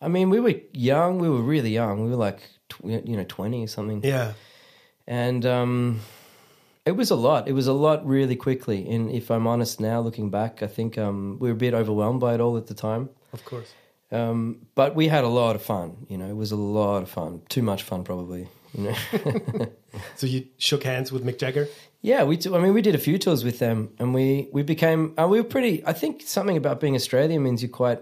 I 0.00 0.08
mean, 0.08 0.30
we 0.30 0.40
were 0.40 0.54
young. 0.72 1.18
We 1.18 1.28
were 1.28 1.42
really 1.42 1.70
young. 1.70 2.04
We 2.04 2.10
were 2.10 2.16
like, 2.16 2.40
tw- 2.68 2.84
you 2.84 3.16
know, 3.16 3.24
twenty 3.28 3.64
or 3.64 3.66
something. 3.68 4.02
yeah. 4.04 4.32
and 5.06 5.44
um, 5.44 6.00
it 6.86 6.92
was 6.92 7.10
a 7.10 7.16
lot. 7.16 7.48
It 7.48 7.52
was 7.52 7.66
a 7.66 7.72
lot 7.72 8.06
really 8.06 8.36
quickly. 8.36 8.88
And 8.88 9.10
if 9.10 9.30
I'm 9.30 9.46
honest 9.46 9.80
now, 9.80 10.00
looking 10.00 10.30
back, 10.30 10.62
I 10.62 10.66
think 10.68 10.96
um, 10.98 11.38
we 11.40 11.48
were 11.48 11.54
a 11.54 11.58
bit 11.58 11.74
overwhelmed 11.74 12.20
by 12.20 12.34
it 12.34 12.40
all 12.40 12.56
at 12.56 12.66
the 12.66 12.74
time. 12.74 13.10
Of 13.32 13.44
course. 13.44 13.74
Um, 14.10 14.66
but 14.74 14.94
we 14.94 15.08
had 15.08 15.24
a 15.24 15.28
lot 15.28 15.54
of 15.56 15.62
fun. 15.62 16.06
You 16.08 16.16
know, 16.16 16.28
it 16.28 16.36
was 16.36 16.50
a 16.52 16.56
lot 16.56 17.02
of 17.02 17.10
fun. 17.10 17.42
Too 17.50 17.60
much 17.62 17.82
fun, 17.82 18.04
probably. 18.04 18.48
You 18.74 18.84
know. 18.84 19.66
So 20.16 20.26
you 20.26 20.46
shook 20.58 20.84
hands 20.84 21.10
with 21.10 21.24
Mick 21.24 21.38
Jagger? 21.38 21.66
Yeah, 22.00 22.22
we. 22.24 22.36
T- 22.36 22.52
I 22.54 22.58
mean, 22.58 22.74
we 22.74 22.82
did 22.82 22.94
a 22.94 22.98
few 22.98 23.18
tours 23.18 23.44
with 23.44 23.58
them, 23.58 23.90
and 23.98 24.14
we 24.14 24.48
we 24.52 24.62
became. 24.62 25.14
Uh, 25.18 25.26
we 25.28 25.38
were 25.40 25.48
pretty. 25.48 25.84
I 25.86 25.92
think 25.92 26.22
something 26.22 26.56
about 26.56 26.80
being 26.80 26.94
Australian 26.94 27.42
means 27.42 27.62
you're 27.62 27.70
quite. 27.70 28.00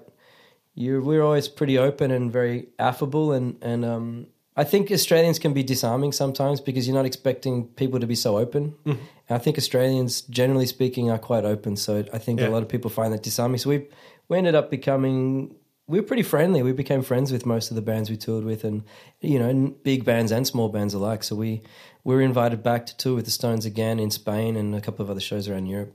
You 0.74 1.00
we're 1.02 1.22
always 1.22 1.48
pretty 1.48 1.78
open 1.78 2.10
and 2.10 2.30
very 2.32 2.68
affable, 2.78 3.32
and 3.32 3.56
and 3.62 3.84
um, 3.84 4.26
I 4.56 4.64
think 4.64 4.90
Australians 4.90 5.38
can 5.38 5.54
be 5.54 5.62
disarming 5.62 6.12
sometimes 6.12 6.60
because 6.60 6.86
you're 6.86 6.96
not 6.96 7.06
expecting 7.06 7.68
people 7.68 7.98
to 8.00 8.06
be 8.06 8.14
so 8.14 8.36
open. 8.36 8.74
And 8.84 8.98
I 9.30 9.38
think 9.38 9.56
Australians, 9.58 10.20
generally 10.22 10.66
speaking, 10.66 11.10
are 11.10 11.18
quite 11.18 11.44
open. 11.44 11.76
So 11.76 12.04
I 12.12 12.18
think 12.18 12.40
Yeah. 12.40 12.48
a 12.48 12.50
lot 12.50 12.62
of 12.62 12.68
people 12.68 12.90
find 12.90 13.12
that 13.14 13.22
disarming. 13.22 13.58
So 13.58 13.70
we 13.70 13.86
we 14.28 14.36
ended 14.36 14.54
up 14.54 14.70
becoming. 14.70 15.54
We 15.88 16.00
were 16.00 16.06
pretty 16.06 16.24
friendly. 16.24 16.62
We 16.62 16.72
became 16.72 17.02
friends 17.02 17.30
with 17.32 17.46
most 17.46 17.70
of 17.70 17.76
the 17.76 17.82
bands 17.82 18.10
we 18.10 18.16
toured 18.16 18.44
with, 18.44 18.64
and 18.64 18.82
you 19.20 19.38
know, 19.38 19.74
big 19.84 20.04
bands 20.04 20.32
and 20.32 20.44
small 20.46 20.68
bands 20.68 20.94
alike. 20.94 21.22
So 21.24 21.36
we 21.36 21.62
we 22.06 22.14
were 22.14 22.22
invited 22.22 22.62
back 22.62 22.86
to 22.86 22.96
tour 22.96 23.16
with 23.16 23.24
the 23.24 23.32
Stones 23.32 23.66
again 23.66 23.98
in 23.98 24.12
Spain 24.12 24.54
and 24.54 24.76
a 24.76 24.80
couple 24.80 25.04
of 25.04 25.10
other 25.10 25.20
shows 25.20 25.48
around 25.48 25.66
Europe. 25.66 25.92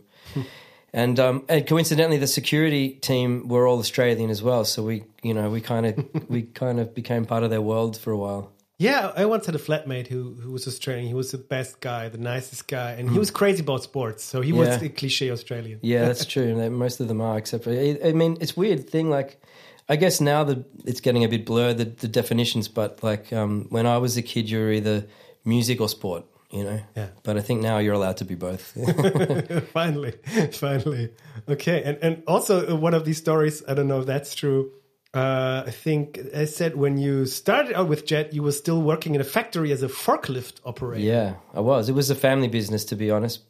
And 0.94 1.18
um, 1.22 1.46
and 1.48 1.66
coincidentally, 1.66 2.18
the 2.18 2.28
security 2.28 2.90
team 2.96 3.48
were 3.48 3.66
all 3.66 3.80
Australian 3.80 4.30
as 4.30 4.44
well. 4.44 4.66
So 4.66 4.84
we, 4.84 5.06
you 5.24 5.34
know, 5.34 5.50
we 5.50 5.62
kind 5.62 5.86
of 5.86 6.30
we 6.30 6.42
kind 6.42 6.82
of 6.82 6.94
became 6.94 7.26
part 7.26 7.44
of 7.44 7.50
their 7.50 7.62
world 7.62 7.98
for 7.98 8.12
a 8.12 8.18
while. 8.18 8.52
Yeah, 8.78 9.14
I 9.16 9.26
once 9.26 9.46
had 9.46 9.56
a 9.56 9.60
flatmate 9.60 10.08
who 10.08 10.34
who 10.42 10.52
was 10.52 10.68
Australian. 10.68 11.08
He 11.08 11.14
was 11.14 11.32
the 11.32 11.38
best 11.38 11.80
guy, 11.80 12.10
the 12.10 12.18
nicest 12.18 12.68
guy, 12.68 12.92
and 12.92 13.10
he 13.10 13.18
was 13.18 13.32
crazy 13.32 13.62
about 13.62 13.84
sports. 13.84 14.22
So 14.22 14.42
he 14.42 14.52
was 14.52 14.82
a 14.82 14.90
cliche 14.90 15.32
Australian. 15.32 15.80
Yeah, 15.82 16.06
that's 16.08 16.26
true. 16.26 16.70
Most 16.70 17.00
of 17.00 17.08
them 17.08 17.22
are, 17.22 17.38
except 17.38 17.64
for 17.64 17.70
I 17.70 17.98
I 18.04 18.12
mean, 18.12 18.38
it's 18.42 18.58
weird 18.58 18.90
thing. 18.90 19.10
Like, 19.10 19.42
I 19.88 19.96
guess 19.96 20.20
now 20.20 20.44
that 20.44 20.66
it's 20.84 21.00
getting 21.00 21.24
a 21.24 21.30
bit 21.30 21.46
blurred 21.46 21.78
the, 21.78 21.86
the 21.86 22.10
definitions. 22.10 22.68
But 22.68 23.02
like 23.02 23.32
um, 23.32 23.68
when 23.70 23.86
I 23.86 23.98
was 23.98 24.18
a 24.18 24.22
kid, 24.22 24.50
you 24.50 24.60
were 24.60 24.74
either 24.74 25.06
music 25.46 25.82
or 25.82 25.90
sport. 25.90 26.26
You 26.52 26.66
know. 26.66 26.80
Yeah. 26.98 27.08
But 27.24 27.38
I 27.38 27.42
think 27.42 27.62
now 27.62 27.78
you're 27.78 27.94
allowed 27.94 28.18
to 28.18 28.26
be 28.26 28.36
both. 28.36 28.76
finally, 29.74 30.14
finally. 30.52 31.12
Okay, 31.48 31.82
and 31.84 31.98
and 32.02 32.24
also 32.28 32.74
uh, 32.74 32.76
one 32.76 32.94
of 32.94 33.06
these 33.06 33.18
stories. 33.18 33.64
I 33.68 33.74
don't 33.74 33.88
know 33.88 34.02
if 34.02 34.06
that's 34.06 34.36
true. 34.36 34.72
Uh, 35.14 35.64
I 35.68 35.72
think 35.72 36.20
I 36.36 36.46
said 36.46 36.76
when 36.76 36.98
you 36.98 37.26
started 37.26 37.74
out 37.74 37.90
with 37.90 38.06
Jet, 38.06 38.34
you 38.34 38.44
were 38.44 38.54
still 38.54 38.82
working 38.82 39.16
in 39.16 39.22
a 39.22 39.26
factory 39.26 39.72
as 39.72 39.84
a 39.84 39.90
forklift 39.90 40.62
operator. 40.66 41.04
Yeah, 41.04 41.36
I 41.54 41.60
was. 41.60 41.90
It 41.90 41.94
was 41.94 42.10
a 42.10 42.16
family 42.16 42.48
business, 42.48 42.86
to 42.86 42.96
be 42.96 43.12
honest. 43.12 43.42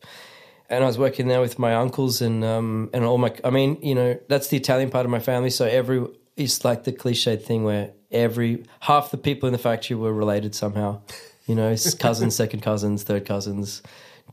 And 0.69 0.83
I 0.83 0.87
was 0.87 0.97
working 0.97 1.27
there 1.27 1.41
with 1.41 1.59
my 1.59 1.75
uncles 1.75 2.21
and 2.21 2.43
um, 2.43 2.89
and 2.93 3.03
all 3.03 3.17
my. 3.17 3.33
I 3.43 3.49
mean, 3.49 3.77
you 3.81 3.95
know, 3.95 4.19
that's 4.27 4.47
the 4.47 4.57
Italian 4.57 4.89
part 4.89 5.05
of 5.05 5.11
my 5.11 5.19
family. 5.19 5.49
So 5.49 5.65
every 5.65 6.05
it's 6.35 6.63
like 6.63 6.83
the 6.83 6.93
cliched 6.93 7.43
thing 7.43 7.63
where 7.63 7.91
every 8.11 8.63
half 8.79 9.11
the 9.11 9.17
people 9.17 9.47
in 9.47 9.53
the 9.53 9.59
factory 9.59 9.95
were 9.95 10.13
related 10.13 10.55
somehow. 10.55 11.01
You 11.51 11.55
know, 11.55 11.75
cousins, 11.99 12.33
second 12.33 12.61
cousins, 12.61 13.03
third 13.03 13.25
cousins, 13.25 13.83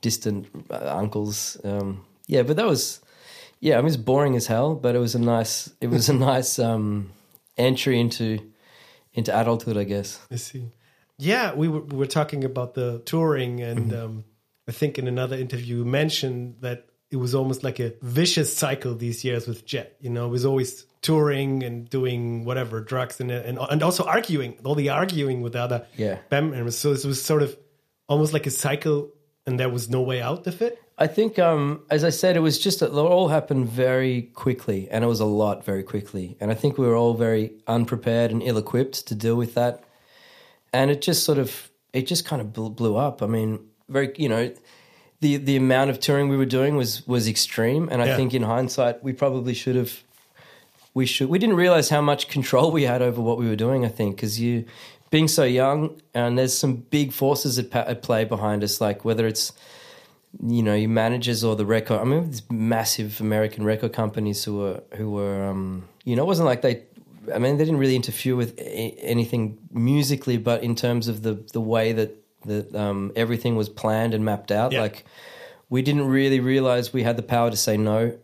distant 0.01 0.47
uh, 0.71 0.95
uncles. 0.97 1.57
Um, 1.65 2.05
yeah, 2.29 2.43
but 2.45 2.55
that 2.59 2.67
was 2.67 3.01
yeah. 3.59 3.75
I 3.75 3.79
mean, 3.79 3.89
it's 3.89 3.97
boring 3.97 4.37
as 4.37 4.47
hell, 4.47 4.77
but 4.77 4.95
it 4.95 5.01
was 5.01 5.17
a 5.17 5.19
nice. 5.19 5.69
It 5.81 5.89
was 5.91 6.09
a 6.09 6.13
nice 6.31 6.61
um, 6.61 7.11
entry 7.57 7.99
into 7.99 8.39
into 9.15 9.37
adulthood, 9.37 9.77
I 9.77 9.83
guess. 9.83 10.25
I 10.31 10.37
see. 10.37 10.71
Yeah, 11.19 11.55
we 11.55 11.67
were, 11.67 11.81
we 11.81 11.97
were 11.97 12.07
talking 12.07 12.45
about 12.45 12.75
the 12.75 13.01
touring, 13.05 13.63
and 13.63 13.93
um, 13.93 14.25
I 14.69 14.73
think 14.73 14.97
in 14.97 15.09
another 15.09 15.35
interview 15.35 15.79
you 15.79 15.85
mentioned 15.85 16.59
that 16.61 16.87
it 17.11 17.17
was 17.17 17.35
almost 17.35 17.65
like 17.65 17.81
a 17.81 17.95
vicious 18.01 18.57
cycle 18.57 18.95
these 18.95 19.25
years 19.25 19.49
with 19.49 19.67
Jet. 19.67 19.97
You 19.99 20.11
know, 20.11 20.27
it 20.27 20.31
was 20.31 20.45
always 20.45 20.87
touring 21.03 21.63
and 21.63 21.89
doing 21.91 22.45
whatever 22.45 22.81
drugs 22.81 23.21
and 23.21 23.31
and 23.31 23.59
and 23.59 23.83
also 23.83 24.05
arguing, 24.05 24.57
all 24.65 24.75
the 24.75 24.89
arguing 24.89 25.43
with 25.43 25.53
the 25.53 25.61
other 25.61 25.87
Yeah. 25.97 26.19
band 26.29 26.51
members. 26.51 26.77
So 26.79 26.93
it 26.93 27.05
was 27.05 27.23
sort 27.23 27.43
of 27.43 27.57
almost 28.09 28.33
like 28.33 28.47
a 28.47 28.51
cycle, 28.51 29.09
and 29.47 29.59
there 29.61 29.69
was 29.71 29.89
no 29.89 30.01
way 30.03 30.21
out 30.23 30.47
of 30.47 30.61
it. 30.63 30.79
I 31.01 31.07
think, 31.07 31.39
um, 31.39 31.83
as 31.91 32.03
I 32.03 32.11
said, 32.11 32.37
it 32.37 32.41
was 32.41 32.59
just 32.59 32.83
it 32.83 32.91
all 32.91 33.29
happened 33.29 33.69
very 33.69 34.23
quickly, 34.35 34.89
and 34.91 35.05
it 35.05 35.07
was 35.07 35.21
a 35.21 35.25
lot 35.27 35.65
very 35.65 35.85
quickly. 35.85 36.37
And 36.41 36.51
I 36.51 36.55
think 36.55 36.77
we 36.79 36.87
were 36.87 36.97
all 36.97 37.15
very 37.15 37.53
unprepared 37.69 38.33
and 38.33 38.43
ill-equipped 38.43 39.07
to 39.07 39.15
deal 39.15 39.37
with 39.37 39.55
that. 39.55 39.85
And 40.73 40.91
it 40.91 41.01
just 41.01 41.23
sort 41.23 41.39
of, 41.39 41.71
it 41.93 42.07
just 42.09 42.25
kind 42.25 42.43
of 42.43 42.53
blew, 42.53 42.71
blew 42.71 42.97
up. 42.97 43.23
I 43.23 43.27
mean, 43.27 43.61
very, 43.89 44.13
you 44.17 44.29
know, 44.29 44.53
the 45.21 45.37
the 45.37 45.57
amount 45.57 45.91
of 45.91 46.01
touring 46.01 46.29
we 46.29 46.37
were 46.37 46.45
doing 46.59 46.77
was 46.77 47.07
was 47.07 47.29
extreme. 47.29 47.89
And 47.93 48.03
I 48.03 48.07
Yeah. 48.07 48.17
think, 48.17 48.35
in 48.35 48.43
hindsight, 48.43 49.03
we 49.05 49.13
probably 49.13 49.55
should 49.55 49.77
have. 49.77 50.03
We 50.99 51.07
should. 51.07 51.29
We 51.29 51.39
didn't 51.39 51.57
realize 51.57 51.89
how 51.97 52.03
much 52.13 52.23
control 52.37 52.69
we 52.79 52.83
had 52.93 53.01
over 53.09 53.21
what 53.29 53.39
we 53.39 53.47
were 53.49 53.57
doing. 53.67 53.85
I 53.85 53.89
think 53.99 54.17
because 54.17 54.41
you, 54.45 54.65
being 55.11 55.29
so 55.29 55.45
young, 55.45 55.79
and 56.15 56.37
there's 56.39 56.57
some 56.65 56.75
big 56.97 57.13
forces 57.13 57.59
at, 57.59 57.71
pa- 57.71 57.87
at 57.93 58.03
play 58.03 58.25
behind 58.25 58.63
us, 58.65 58.81
like 58.81 59.05
whether 59.05 59.27
it's 59.33 59.53
you 60.57 60.63
know, 60.63 60.75
your 60.75 60.91
managers 60.91 61.43
or 61.43 61.57
the 61.57 61.65
record. 61.65 61.99
I 62.01 62.05
mean, 62.05 62.31
these 62.31 62.43
massive 62.51 63.21
American 63.21 63.65
record 63.65 63.93
companies 63.93 64.45
who 64.45 64.59
were 64.59 64.83
who 64.99 65.11
were, 65.11 65.45
um, 65.51 65.89
you 66.05 66.15
know, 66.17 66.23
it 66.25 66.27
wasn't 66.27 66.47
like 66.53 66.63
they. 66.63 66.83
I 67.35 67.39
mean, 67.39 67.57
they 67.59 67.65
didn't 67.65 67.81
really 67.81 67.97
interfere 67.97 68.37
with 68.37 68.55
anything 68.59 69.59
musically, 69.73 70.37
but 70.39 70.63
in 70.63 70.75
terms 70.75 71.09
of 71.09 71.23
the 71.23 71.35
the 71.53 71.61
way 71.75 71.93
that 71.93 72.11
that 72.47 72.75
um, 72.75 73.13
everything 73.17 73.57
was 73.57 73.69
planned 73.69 74.15
and 74.15 74.25
mapped 74.25 74.51
out, 74.51 74.73
Yeah. 74.73 74.83
like 74.83 75.05
we 75.71 75.81
didn't 75.83 76.07
really 76.09 76.41
realize 76.41 76.93
we 76.93 77.03
had 77.05 77.17
the 77.17 77.23
power 77.37 77.51
to 77.51 77.57
say 77.57 77.77
no. 77.77 78.19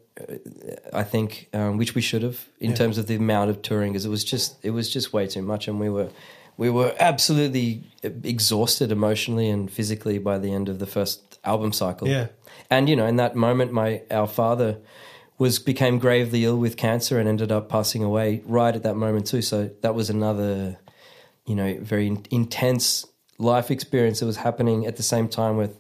I 0.93 1.03
think, 1.03 1.49
um, 1.53 1.77
which 1.77 1.95
we 1.95 2.01
should 2.01 2.23
have, 2.23 2.47
in 2.61 2.75
terms 2.75 2.99
of 2.99 3.09
the 3.09 3.17
amount 3.17 3.51
of 3.51 3.63
touring, 3.63 3.93
because 3.93 4.05
it 4.05 4.11
was 4.11 4.23
just 4.23 4.57
it 4.65 4.71
was 4.71 4.93
just 4.93 5.13
way 5.13 5.27
too 5.27 5.43
much, 5.43 5.67
and 5.67 5.81
we 5.81 5.91
were 5.91 6.11
we 6.57 6.71
were 6.71 6.95
absolutely 7.01 7.83
exhausted 8.03 8.93
emotionally 8.93 9.49
and 9.51 9.71
physically 9.71 10.19
by 10.19 10.39
the 10.39 10.53
end 10.53 10.69
of 10.69 10.79
the 10.79 10.87
first 10.87 11.39
album 11.45 11.73
cycle. 11.73 12.07
Yeah. 12.07 12.29
and 12.71 12.89
you 12.89 12.95
know, 12.97 13.07
in 13.07 13.17
that 13.17 13.35
moment, 13.35 13.73
my 13.73 14.03
our 14.11 14.29
father 14.29 14.79
was 15.37 15.59
became 15.59 15.99
gravely 15.99 16.45
ill 16.45 16.59
with 16.59 16.77
cancer 16.77 17.19
and 17.19 17.29
ended 17.29 17.51
up 17.51 17.69
passing 17.69 18.05
away 18.05 18.41
right 18.45 18.75
at 18.75 18.85
that 18.85 18.95
moment 18.95 19.27
too. 19.27 19.43
So 19.43 19.71
that 19.83 19.95
was 19.95 20.11
another, 20.11 20.79
you 21.45 21.57
know, 21.57 21.77
very 21.81 22.07
in- 22.07 22.25
intense 22.31 23.05
life 23.39 23.71
experience 23.71 24.21
that 24.21 24.27
was 24.27 24.37
happening 24.37 24.87
at 24.87 24.97
the 24.97 25.03
same 25.03 25.29
time 25.29 25.57
with 25.57 25.77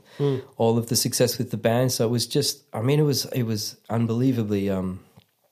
all 0.57 0.79
of 0.79 0.87
the 0.89 0.97
success 0.97 1.39
with 1.39 1.51
the 1.51 1.57
band. 1.57 1.93
So 1.93 2.05
it 2.07 2.11
was 2.11 2.27
just, 2.27 2.63
I 2.73 2.81
mean, 2.83 2.99
it 3.01 3.05
was 3.05 3.27
it 3.27 3.45
was 3.45 3.77
unbelievably 3.91 4.71
um, 4.71 5.01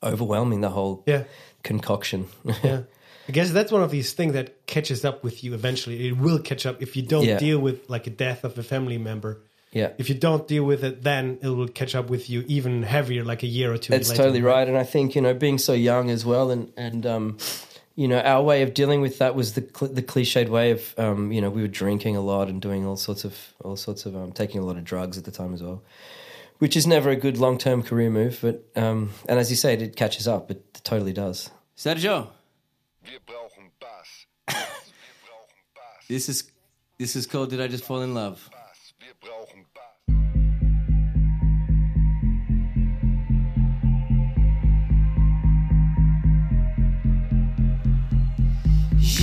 overwhelming 0.01 0.61
the 0.61 0.69
whole 0.69 1.03
Yeah. 1.05 1.23
concoction. 1.63 2.27
Yeah. 2.63 2.81
I 3.29 3.31
guess 3.31 3.51
that's 3.51 3.71
one 3.71 3.81
of 3.81 3.89
these 3.89 4.11
things 4.11 4.33
that 4.33 4.67
catches 4.67 5.05
up 5.05 5.23
with 5.23 5.45
you 5.45 5.53
eventually. 5.53 6.09
It 6.09 6.17
will 6.17 6.39
catch 6.39 6.65
up 6.65 6.81
if 6.81 6.97
you 6.97 7.03
don't 7.03 7.23
Yeah. 7.23 7.37
deal 7.39 7.57
with 7.59 7.89
like 7.89 8.05
a 8.05 8.09
death 8.09 8.43
of 8.43 8.57
a 8.57 8.63
family 8.63 8.97
member. 8.97 9.39
yeah. 9.71 9.91
If 9.97 10.09
you 10.09 10.15
don't 10.15 10.45
deal 10.45 10.65
with 10.65 10.83
it, 10.83 11.03
then 11.03 11.39
it 11.41 11.47
will 11.47 11.69
catch 11.69 11.95
up 11.95 12.09
with 12.09 12.29
you 12.29 12.43
even 12.47 12.83
heavier, 12.83 13.23
like 13.23 13.41
a 13.43 13.47
year 13.47 13.71
or 13.73 13.77
two. 13.77 13.91
That's 13.93 14.09
later, 14.09 14.23
totally 14.23 14.41
right, 14.41 14.67
and 14.67 14.77
I 14.77 14.83
think 14.83 15.15
you 15.15 15.21
know, 15.21 15.33
being 15.33 15.57
so 15.57 15.71
young 15.73 16.09
as 16.11 16.25
well, 16.25 16.51
and 16.51 16.71
and 16.77 17.05
um, 17.05 17.37
you 17.95 18.07
know, 18.07 18.19
our 18.19 18.41
way 18.41 18.63
of 18.63 18.73
dealing 18.73 19.01
with 19.01 19.19
that 19.19 19.35
was 19.35 19.53
the 19.53 19.61
cl- 19.61 19.93
the 19.93 20.01
cliched 20.01 20.49
way 20.49 20.71
of 20.71 20.93
um, 20.97 21.31
you 21.31 21.41
know, 21.41 21.49
we 21.49 21.61
were 21.61 21.67
drinking 21.67 22.15
a 22.15 22.21
lot 22.21 22.47
and 22.47 22.61
doing 22.61 22.85
all 22.85 22.97
sorts 22.97 23.23
of 23.23 23.53
all 23.63 23.75
sorts 23.75 24.05
of 24.05 24.15
um, 24.15 24.31
taking 24.31 24.61
a 24.61 24.65
lot 24.65 24.77
of 24.77 24.83
drugs 24.83 25.17
at 25.17 25.25
the 25.25 25.31
time 25.31 25.53
as 25.53 25.61
well, 25.61 25.83
which 26.57 26.75
is 26.75 26.87
never 26.87 27.09
a 27.09 27.15
good 27.15 27.37
long 27.37 27.57
term 27.57 27.83
career 27.83 28.09
move. 28.09 28.39
But 28.41 28.65
um, 28.75 29.11
and 29.29 29.39
as 29.39 29.49
you 29.49 29.55
say, 29.55 29.73
it 29.75 29.95
catches 29.95 30.27
up. 30.27 30.49
It 30.49 30.81
totally 30.83 31.13
does. 31.13 31.51
Sergio, 31.77 32.29
Wir 33.03 33.19
brauchen 33.25 33.69
Bass. 33.79 34.25
Wir 34.47 34.55
brauchen 35.25 35.63
Bass. 35.75 36.07
this 36.07 36.29
is 36.29 36.51
this 36.97 37.15
is 37.15 37.27
called 37.27 37.49
Did 37.49 37.61
I 37.61 37.67
Just 37.67 37.83
Fall 37.85 38.01
in 38.01 38.13
Love? 38.13 38.49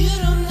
You 0.01 0.09
don't 0.09 0.43
know 0.45 0.50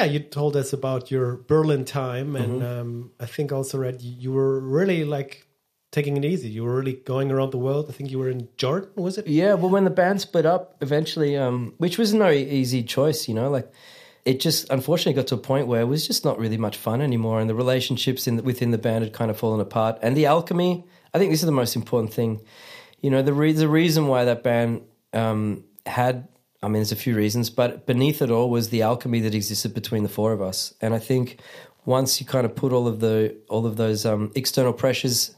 Yeah, 0.00 0.12
you 0.12 0.20
told 0.20 0.56
us 0.56 0.72
about 0.72 1.10
your 1.10 1.36
Berlin 1.46 1.84
time, 1.84 2.34
and 2.36 2.62
Mm-hmm. 2.62 2.80
um, 2.80 3.10
I 3.20 3.26
think 3.26 3.52
also 3.52 3.76
read 3.78 4.00
you, 4.00 4.12
you 4.18 4.32
were 4.32 4.58
really 4.60 5.04
like 5.04 5.46
taking 5.92 6.16
it 6.16 6.24
easy. 6.24 6.48
You 6.48 6.64
were 6.64 6.76
really 6.76 6.94
going 6.94 7.30
around 7.30 7.50
the 7.50 7.58
world. 7.58 7.86
I 7.88 7.92
think 7.92 8.10
you 8.10 8.18
were 8.18 8.30
in 8.30 8.48
Jordan, 8.56 8.88
was 8.96 9.18
it? 9.18 9.26
Yeah, 9.26 9.54
well, 9.54 9.70
when 9.70 9.84
the 9.84 9.90
band 9.90 10.20
split 10.20 10.46
up 10.46 10.76
eventually, 10.80 11.36
um, 11.36 11.74
which 11.78 11.98
was 11.98 12.14
no 12.14 12.30
easy 12.30 12.82
choice, 12.82 13.28
you 13.28 13.34
know, 13.34 13.50
like 13.50 13.70
it 14.24 14.40
just 14.40 14.70
unfortunately 14.70 15.14
got 15.20 15.26
to 15.28 15.34
a 15.34 15.38
point 15.38 15.66
where 15.66 15.80
it 15.82 15.86
was 15.86 16.06
just 16.06 16.24
not 16.24 16.38
really 16.38 16.56
much 16.56 16.76
fun 16.76 17.02
anymore, 17.02 17.40
and 17.40 17.50
the 17.50 17.54
relationships 17.54 18.26
in 18.26 18.42
within 18.44 18.70
the 18.70 18.78
band 18.78 19.04
had 19.04 19.12
kind 19.12 19.30
of 19.30 19.36
fallen 19.36 19.60
apart. 19.60 19.98
And 20.02 20.16
the 20.16 20.26
alchemy, 20.26 20.84
I 21.12 21.18
think 21.18 21.30
this 21.30 21.40
is 21.40 21.46
the 21.46 21.60
most 21.62 21.76
important 21.76 22.14
thing. 22.14 22.40
You 23.02 23.10
know, 23.10 23.22
the 23.22 23.34
re- 23.34 23.52
the 23.52 23.68
reason 23.68 24.06
why 24.06 24.24
that 24.24 24.42
band 24.42 24.82
um, 25.12 25.64
had, 25.84 26.28
I 26.62 26.66
mean, 26.66 26.74
there's 26.74 26.92
a 26.92 26.96
few 26.96 27.16
reasons, 27.16 27.48
but 27.48 27.86
beneath 27.86 28.20
it 28.20 28.30
all 28.30 28.50
was 28.50 28.68
the 28.68 28.82
alchemy 28.82 29.20
that 29.20 29.34
existed 29.34 29.72
between 29.72 30.02
the 30.02 30.08
four 30.10 30.32
of 30.32 30.42
us. 30.42 30.74
And 30.80 30.92
I 30.94 30.98
think 30.98 31.40
once 31.86 32.20
you 32.20 32.26
kind 32.26 32.44
of 32.44 32.54
put 32.54 32.72
all 32.72 32.86
of 32.86 33.00
the 33.00 33.34
all 33.48 33.64
of 33.66 33.76
those 33.76 34.04
um, 34.04 34.30
external 34.34 34.72
pressures 34.74 35.34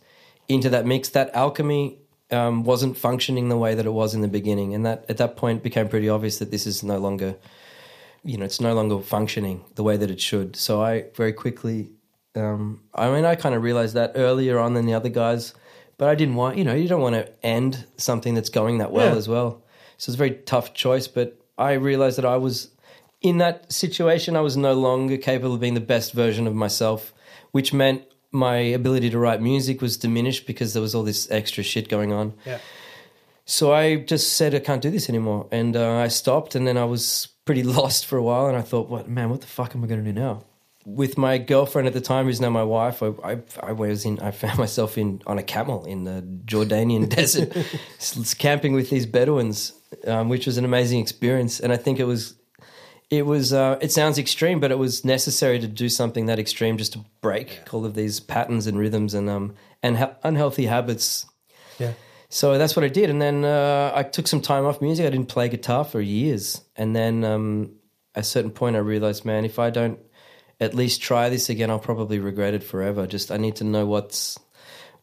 into 0.49 0.69
that 0.71 0.85
mix, 0.85 1.11
that 1.11 1.31
alchemy 1.35 1.99
um, 2.33 2.65
wasn't 2.65 2.97
functioning 2.97 3.49
the 3.49 3.57
way 3.57 3.75
that 3.77 3.87
it 3.87 3.93
was 3.93 4.15
in 4.15 4.21
the 4.21 4.29
beginning, 4.29 4.75
and 4.75 4.85
that 4.85 5.05
at 5.09 5.19
that 5.19 5.37
point 5.37 5.59
it 5.59 5.63
became 5.63 5.89
pretty 5.89 6.09
obvious 6.09 6.39
that 6.39 6.51
this 6.51 6.67
is 6.67 6.83
no 6.83 6.99
longer, 6.99 7.37
you 8.25 8.37
know, 8.37 8.45
it's 8.45 8.61
no 8.61 8.75
longer 8.75 8.99
functioning 9.01 9.65
the 9.77 9.85
way 9.85 9.97
that 9.97 10.11
it 10.11 10.21
should. 10.21 10.57
So 10.57 10.83
I 10.83 11.05
very 11.15 11.33
quickly, 11.33 11.91
um, 12.35 12.81
I 12.95 13.11
mean, 13.13 13.25
I 13.25 13.37
kind 13.37 13.55
of 13.55 13.63
realized 13.63 13.95
that 13.95 14.13
earlier 14.17 14.59
on 14.59 14.75
than 14.75 14.87
the 14.87 14.95
other 14.95 15.09
guys, 15.11 15.55
but 15.99 16.09
I 16.09 16.17
didn't 16.17 16.35
want, 16.35 16.57
you 16.59 16.65
know, 16.65 16.75
you 16.75 16.89
don't 16.89 17.03
want 17.03 17.15
to 17.15 17.31
end 17.47 17.85
something 17.97 18.35
that's 18.35 18.49
going 18.51 18.79
that 18.79 18.91
well 18.91 19.13
Yeah. 19.13 19.17
as 19.19 19.29
well. 19.29 19.63
So 19.99 20.11
it's 20.11 20.15
a 20.15 20.19
very 20.19 20.33
tough 20.47 20.75
choice, 20.75 21.09
but 21.09 21.39
I 21.59 21.73
realized 21.73 22.19
that 22.19 22.25
I 22.25 22.37
was 22.37 22.71
in 23.21 23.39
that 23.39 23.73
situation. 23.73 24.37
I 24.37 24.41
was 24.41 24.57
no 24.57 24.75
longer 24.75 25.17
capable 25.17 25.55
of 25.55 25.61
being 25.61 25.75
the 25.75 25.81
best 25.81 26.13
version 26.13 26.47
of 26.47 26.55
myself, 26.55 27.13
which 27.53 27.73
meant 27.73 28.05
my 28.33 28.57
ability 28.57 29.11
to 29.11 29.19
write 29.19 29.41
music 29.41 29.83
was 29.83 29.97
diminished 29.97 30.47
because 30.47 30.73
there 30.73 30.83
was 30.83 30.95
all 30.95 31.03
this 31.03 31.31
extra 31.31 31.63
shit 31.63 31.89
going 31.89 32.13
on. 32.13 32.33
Yeah. 32.45 32.59
So 33.45 33.73
I 33.73 33.97
just 33.97 34.37
said 34.37 34.55
I 34.55 34.61
can't 34.61 34.81
do 34.81 34.91
this 34.91 35.09
anymore, 35.09 35.49
and 35.51 35.77
uh, 35.77 35.99
I 35.99 36.09
stopped. 36.09 36.55
And 36.55 36.67
then 36.67 36.77
I 36.77 36.85
was 36.85 37.29
pretty 37.45 37.63
lost 37.79 38.07
for 38.07 38.17
a 38.17 38.23
while, 38.23 38.47
and 38.47 38.57
I 38.57 38.63
thought, 38.63 38.89
"What 38.89 39.09
man? 39.09 39.31
What 39.31 39.41
the 39.41 39.47
fuck 39.47 39.75
am 39.75 39.85
I 39.85 39.87
going 39.87 40.05
to 40.05 40.13
do 40.13 40.19
now?" 40.19 40.45
With 40.85 41.17
my 41.17 41.39
girlfriend 41.39 41.87
at 41.87 41.95
the 41.95 42.01
time, 42.01 42.27
who's 42.27 42.41
now 42.41 42.51
my 42.51 42.65
wife, 42.65 43.03
I, 43.03 43.13
I, 43.25 43.39
I 43.63 43.73
was 43.73 44.05
in. 44.05 44.19
I 44.19 44.33
found 44.33 44.59
myself 44.59 44.99
in 44.99 45.23
on 45.27 45.39
a 45.39 45.43
camel 45.43 45.85
in 45.85 46.05
the 46.05 46.23
Jordanian 46.45 47.09
desert, 47.17 47.53
camping 48.39 48.73
with 48.73 48.91
these 48.91 49.07
Bedouins, 49.07 49.73
um, 50.07 50.29
which 50.29 50.47
was 50.47 50.59
an 50.59 50.65
amazing 50.65 50.99
experience. 51.01 51.61
And 51.61 51.73
I 51.73 51.77
think 51.77 52.01
it 52.01 52.05
was, 52.05 52.35
it 53.11 53.27
was. 53.27 53.53
Uh, 53.53 53.79
it 53.81 53.93
sounds 53.93 54.19
extreme, 54.19 54.59
but 54.59 54.71
it 54.73 54.79
was 54.79 55.05
necessary 55.05 55.61
to 55.61 55.69
do 55.69 55.89
something 55.89 56.27
that 56.27 56.39
extreme 56.41 56.77
just 56.79 56.95
to 56.95 57.05
break 57.21 57.61
all 57.73 57.85
of 57.85 57.95
these 57.95 58.19
patterns 58.19 58.67
and 58.67 58.77
rhythms 58.79 59.15
and 59.15 59.31
um 59.31 59.55
and 59.85 59.97
ha- 59.99 60.17
unhealthy 60.25 60.67
habits 60.67 61.27
Yeah. 61.79 61.93
so 62.29 62.59
that's 62.59 62.75
what 62.77 62.85
I 62.85 62.89
did, 62.89 63.09
and 63.11 63.21
then 63.23 63.45
uh, 63.45 63.93
I 63.95 64.03
took 64.03 64.27
some 64.27 64.41
time 64.41 64.65
off 64.65 64.81
music. 64.81 65.07
I 65.07 65.11
didn't 65.11 65.29
play 65.29 65.49
guitar 65.49 65.85
for 65.85 66.01
years, 66.01 66.61
and 66.77 66.95
then 66.97 67.23
um, 67.25 67.71
at 68.17 68.23
a 68.23 68.27
certain 68.27 68.51
point, 68.51 68.75
I 68.77 68.81
realized, 68.81 69.25
man, 69.25 69.45
if 69.45 69.59
I 69.59 69.71
don't 69.71 69.99
at 70.63 70.75
least 70.75 71.03
try 71.03 71.29
this 71.29 71.51
again, 71.51 71.71
I'll 71.71 71.79
probably 71.91 72.19
regret 72.21 72.55
it 72.55 72.63
forever. 72.63 73.07
Just 73.07 73.31
I 73.31 73.37
need 73.37 73.57
to 73.57 73.65
know 73.65 73.85
what's 73.87 74.39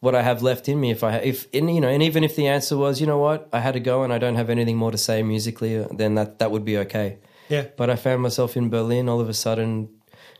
what 0.00 0.14
I 0.14 0.22
have 0.22 0.42
left 0.42 0.68
in 0.68 0.80
me. 0.80 0.90
If 0.90 1.04
I 1.04 1.16
if 1.16 1.46
and, 1.52 1.72
you 1.74 1.80
know, 1.80 1.88
and 1.88 2.02
even 2.02 2.24
if 2.24 2.34
the 2.34 2.48
answer 2.48 2.76
was, 2.76 3.00
you 3.00 3.06
know 3.06 3.18
what, 3.18 3.48
I 3.52 3.60
had 3.60 3.74
to 3.74 3.80
go 3.80 4.02
and 4.02 4.12
I 4.12 4.18
don't 4.18 4.36
have 4.36 4.50
anything 4.50 4.76
more 4.76 4.90
to 4.90 4.98
say 4.98 5.22
musically, 5.22 5.86
then 5.96 6.14
that 6.14 6.38
that 6.38 6.50
would 6.50 6.64
be 6.64 6.78
okay. 6.78 7.18
Yeah. 7.48 7.66
But 7.76 7.90
I 7.90 7.96
found 7.96 8.22
myself 8.22 8.56
in 8.56 8.70
Berlin 8.70 9.08
all 9.08 9.20
of 9.20 9.28
a 9.28 9.34
sudden 9.34 9.88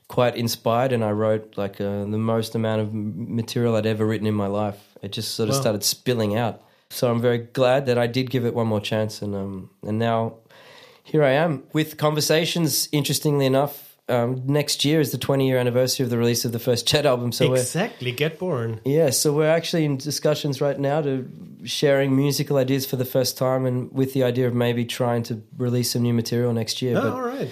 quite 0.08 0.34
inspired 0.36 0.92
and 0.92 1.04
I 1.04 1.10
wrote 1.12 1.56
like 1.56 1.80
uh, 1.80 2.04
the 2.04 2.18
most 2.18 2.54
amount 2.54 2.80
of 2.80 2.92
material 2.94 3.76
I'd 3.76 3.86
ever 3.86 4.04
written 4.06 4.26
in 4.26 4.34
my 4.34 4.46
life. 4.48 4.80
It 5.02 5.12
just 5.12 5.34
sort 5.34 5.48
of 5.48 5.54
Wow. 5.54 5.60
started 5.60 5.84
spilling 5.84 6.36
out. 6.36 6.62
So 6.90 7.10
I'm 7.10 7.20
very 7.20 7.38
glad 7.38 7.86
that 7.86 7.98
I 7.98 8.08
did 8.08 8.30
give 8.30 8.44
it 8.44 8.54
one 8.54 8.66
more 8.66 8.80
chance 8.80 9.22
and 9.22 9.34
um 9.34 9.70
and 9.86 9.98
now 9.98 10.34
here 11.04 11.22
I 11.22 11.32
am 11.32 11.62
with 11.72 11.96
conversations 11.96 12.88
interestingly 12.92 13.46
enough 13.46 13.89
um, 14.10 14.42
next 14.46 14.84
year 14.84 15.00
is 15.00 15.12
the 15.12 15.18
20 15.18 15.46
year 15.46 15.58
anniversary 15.58 16.04
of 16.04 16.10
the 16.10 16.18
release 16.18 16.44
of 16.44 16.52
the 16.52 16.58
first 16.58 16.86
Jet 16.86 17.06
album 17.06 17.32
so 17.32 17.48
we're 17.48 17.56
exactly. 17.56 18.12
Get 18.12 18.38
born. 18.38 18.80
yeah, 18.84 19.10
so 19.10 19.32
we're 19.32 19.48
actually 19.50 19.84
in 19.84 19.96
discussions 19.96 20.60
right 20.60 20.78
now 20.78 21.00
to 21.02 21.28
sharing 21.64 22.16
musical 22.16 22.56
ideas 22.56 22.86
for 22.86 22.96
the 22.96 23.04
first 23.04 23.36
time, 23.38 23.66
and 23.66 23.92
with 23.92 24.12
the 24.14 24.22
idea 24.24 24.46
of 24.48 24.54
maybe 24.54 24.84
trying 24.84 25.22
to 25.24 25.42
release 25.56 25.92
some 25.92 26.02
new 26.02 26.14
material 26.14 26.52
next 26.52 26.80
year. 26.82 26.96
Oh, 26.98 27.02
but 27.02 27.12
all 27.12 27.20
right. 27.22 27.50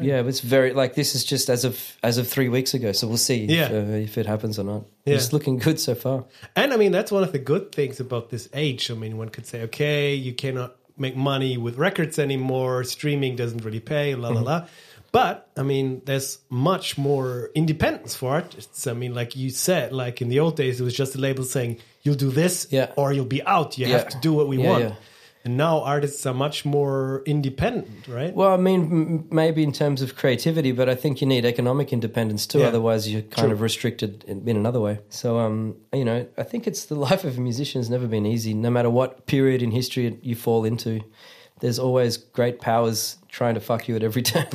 yeah, 0.00 0.20
it's 0.26 0.40
very 0.40 0.72
like 0.72 0.94
this 0.94 1.14
is 1.14 1.24
just 1.24 1.48
as 1.50 1.64
of 1.64 1.96
as 2.02 2.18
of 2.18 2.28
three 2.28 2.48
weeks 2.48 2.74
ago, 2.74 2.92
so 2.92 3.08
we'll 3.08 3.16
see 3.16 3.44
Yeah. 3.46 3.66
if, 3.70 3.72
uh, 3.72 3.92
if 3.92 4.18
it 4.18 4.26
happens 4.26 4.58
or 4.58 4.64
not. 4.64 4.84
Yeah. 5.04 5.14
It's 5.14 5.32
looking 5.32 5.58
good 5.58 5.80
so 5.80 5.94
far. 5.94 6.26
And 6.54 6.72
I 6.72 6.76
mean, 6.76 6.92
that's 6.92 7.10
one 7.10 7.22
of 7.22 7.32
the 7.32 7.38
good 7.38 7.72
things 7.72 7.98
about 8.00 8.30
this 8.30 8.48
age. 8.54 8.90
I 8.90 8.94
mean, 8.94 9.16
one 9.18 9.28
could 9.30 9.46
say, 9.46 9.62
okay, 9.62 10.14
you 10.14 10.32
cannot 10.34 10.76
make 10.96 11.16
money 11.16 11.56
with 11.56 11.76
records 11.78 12.18
anymore. 12.18 12.84
Streaming 12.84 13.34
doesn't 13.34 13.64
really 13.64 13.80
pay, 13.80 14.14
la 14.14 14.28
la 14.28 14.40
la. 14.42 14.66
But 15.12 15.48
I 15.56 15.62
mean, 15.62 16.02
there's 16.04 16.38
much 16.50 16.96
more 16.96 17.50
independence 17.54 18.14
for 18.14 18.30
artists. 18.30 18.86
I 18.86 18.92
mean, 18.92 19.14
like 19.14 19.34
you 19.36 19.50
said, 19.50 19.92
like 19.92 20.22
in 20.22 20.28
the 20.28 20.38
old 20.40 20.56
days, 20.56 20.80
it 20.80 20.84
was 20.84 20.94
just 20.94 21.14
a 21.16 21.18
label 21.18 21.44
saying, 21.44 21.78
you'll 22.02 22.14
do 22.14 22.30
this 22.30 22.68
Yeah. 22.70 22.92
or 22.96 23.12
you'll 23.12 23.24
be 23.24 23.42
out. 23.44 23.76
You 23.76 23.86
Yeah. 23.86 23.98
have 23.98 24.08
to 24.10 24.18
do 24.20 24.32
what 24.32 24.46
we 24.48 24.58
Yeah, 24.62 24.70
want. 24.70 24.94
And 25.42 25.56
now 25.56 25.80
artists 25.80 26.26
are 26.26 26.34
much 26.34 26.66
more 26.66 27.22
independent, 27.24 28.06
right? 28.06 28.32
Well, 28.34 28.52
I 28.52 28.58
mean, 28.58 28.80
m- 28.82 29.24
maybe 29.30 29.62
in 29.62 29.72
terms 29.72 30.02
of 30.02 30.14
creativity, 30.14 30.70
but 30.70 30.88
I 30.90 30.94
think 30.94 31.22
you 31.22 31.26
need 31.26 31.46
economic 31.46 31.94
independence 31.94 32.46
too. 32.46 32.62
Otherwise, 32.62 33.10
you're 33.10 33.22
kind 33.22 33.46
True. 33.46 33.52
of 33.52 33.62
restricted 33.62 34.22
in, 34.28 34.46
in 34.46 34.56
another 34.58 34.80
way. 34.80 34.98
So, 35.08 35.38
um, 35.38 35.76
you 35.94 36.04
know, 36.04 36.26
I 36.36 36.42
think 36.42 36.66
it's 36.66 36.84
the 36.84 36.94
life 37.08 37.24
of 37.24 37.38
a 37.38 37.40
musician 37.40 37.80
has 37.80 37.88
never 37.88 38.06
been 38.06 38.26
easy. 38.26 38.52
No 38.52 38.70
matter 38.70 38.90
what 38.90 39.24
period 39.26 39.62
in 39.62 39.70
history 39.70 40.18
you 40.22 40.36
fall 40.36 40.64
into, 40.66 41.00
there's 41.60 41.78
always 41.78 42.16
great 42.16 42.60
powers 42.60 43.16
trying 43.28 43.54
to 43.54 43.60
fuck 43.60 43.88
you 43.88 43.96
at 43.96 44.02
every 44.02 44.22
turn. 44.30 44.46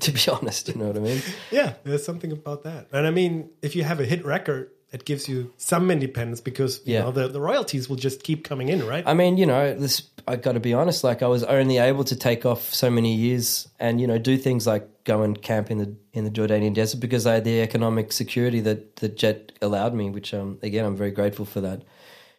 to 0.00 0.12
be 0.12 0.20
honest, 0.30 0.68
you 0.68 0.74
know 0.74 0.86
what 0.88 0.96
I 0.96 1.00
mean? 1.00 1.22
Yeah, 1.50 1.74
there's 1.84 2.04
something 2.04 2.32
about 2.32 2.64
that. 2.64 2.88
And 2.92 3.06
I 3.06 3.10
mean, 3.10 3.50
if 3.62 3.74
you 3.76 3.84
have 3.84 4.00
a 4.00 4.04
hit 4.04 4.24
record, 4.24 4.70
it 4.92 5.04
gives 5.04 5.28
you 5.28 5.52
some 5.56 5.90
independence 5.90 6.40
because 6.40 6.80
you 6.84 6.94
Yeah. 6.94 7.02
know 7.02 7.10
the, 7.10 7.26
the 7.28 7.40
royalties 7.40 7.88
will 7.88 7.96
just 7.96 8.22
keep 8.22 8.44
coming 8.44 8.68
in, 8.68 8.86
right? 8.86 9.02
I 9.06 9.14
mean, 9.14 9.36
you 9.36 9.46
know, 9.46 9.74
this 9.74 10.02
I 10.28 10.36
got 10.36 10.52
to 10.52 10.60
be 10.60 10.72
honest. 10.72 11.02
Like, 11.04 11.22
I 11.22 11.26
was 11.26 11.42
only 11.42 11.78
able 11.78 12.04
to 12.04 12.16
take 12.16 12.46
off 12.46 12.72
so 12.72 12.90
many 12.90 13.14
years, 13.14 13.68
and 13.80 14.00
you 14.00 14.06
know, 14.06 14.18
do 14.18 14.36
things 14.38 14.66
like 14.66 14.88
go 15.04 15.22
and 15.22 15.40
camp 15.42 15.70
in 15.70 15.78
the 15.78 15.94
in 16.12 16.24
the 16.24 16.30
Jordanian 16.30 16.72
desert 16.74 17.00
because 17.00 17.26
I 17.26 17.34
had 17.34 17.44
the 17.44 17.60
economic 17.60 18.12
security 18.12 18.60
that 18.60 18.96
that 18.96 19.16
Jet 19.16 19.50
allowed 19.60 19.94
me. 19.94 20.10
Which, 20.10 20.32
um, 20.32 20.58
again, 20.62 20.84
I'm 20.84 20.96
very 20.96 21.10
grateful 21.10 21.44
for 21.44 21.60
that. 21.60 21.82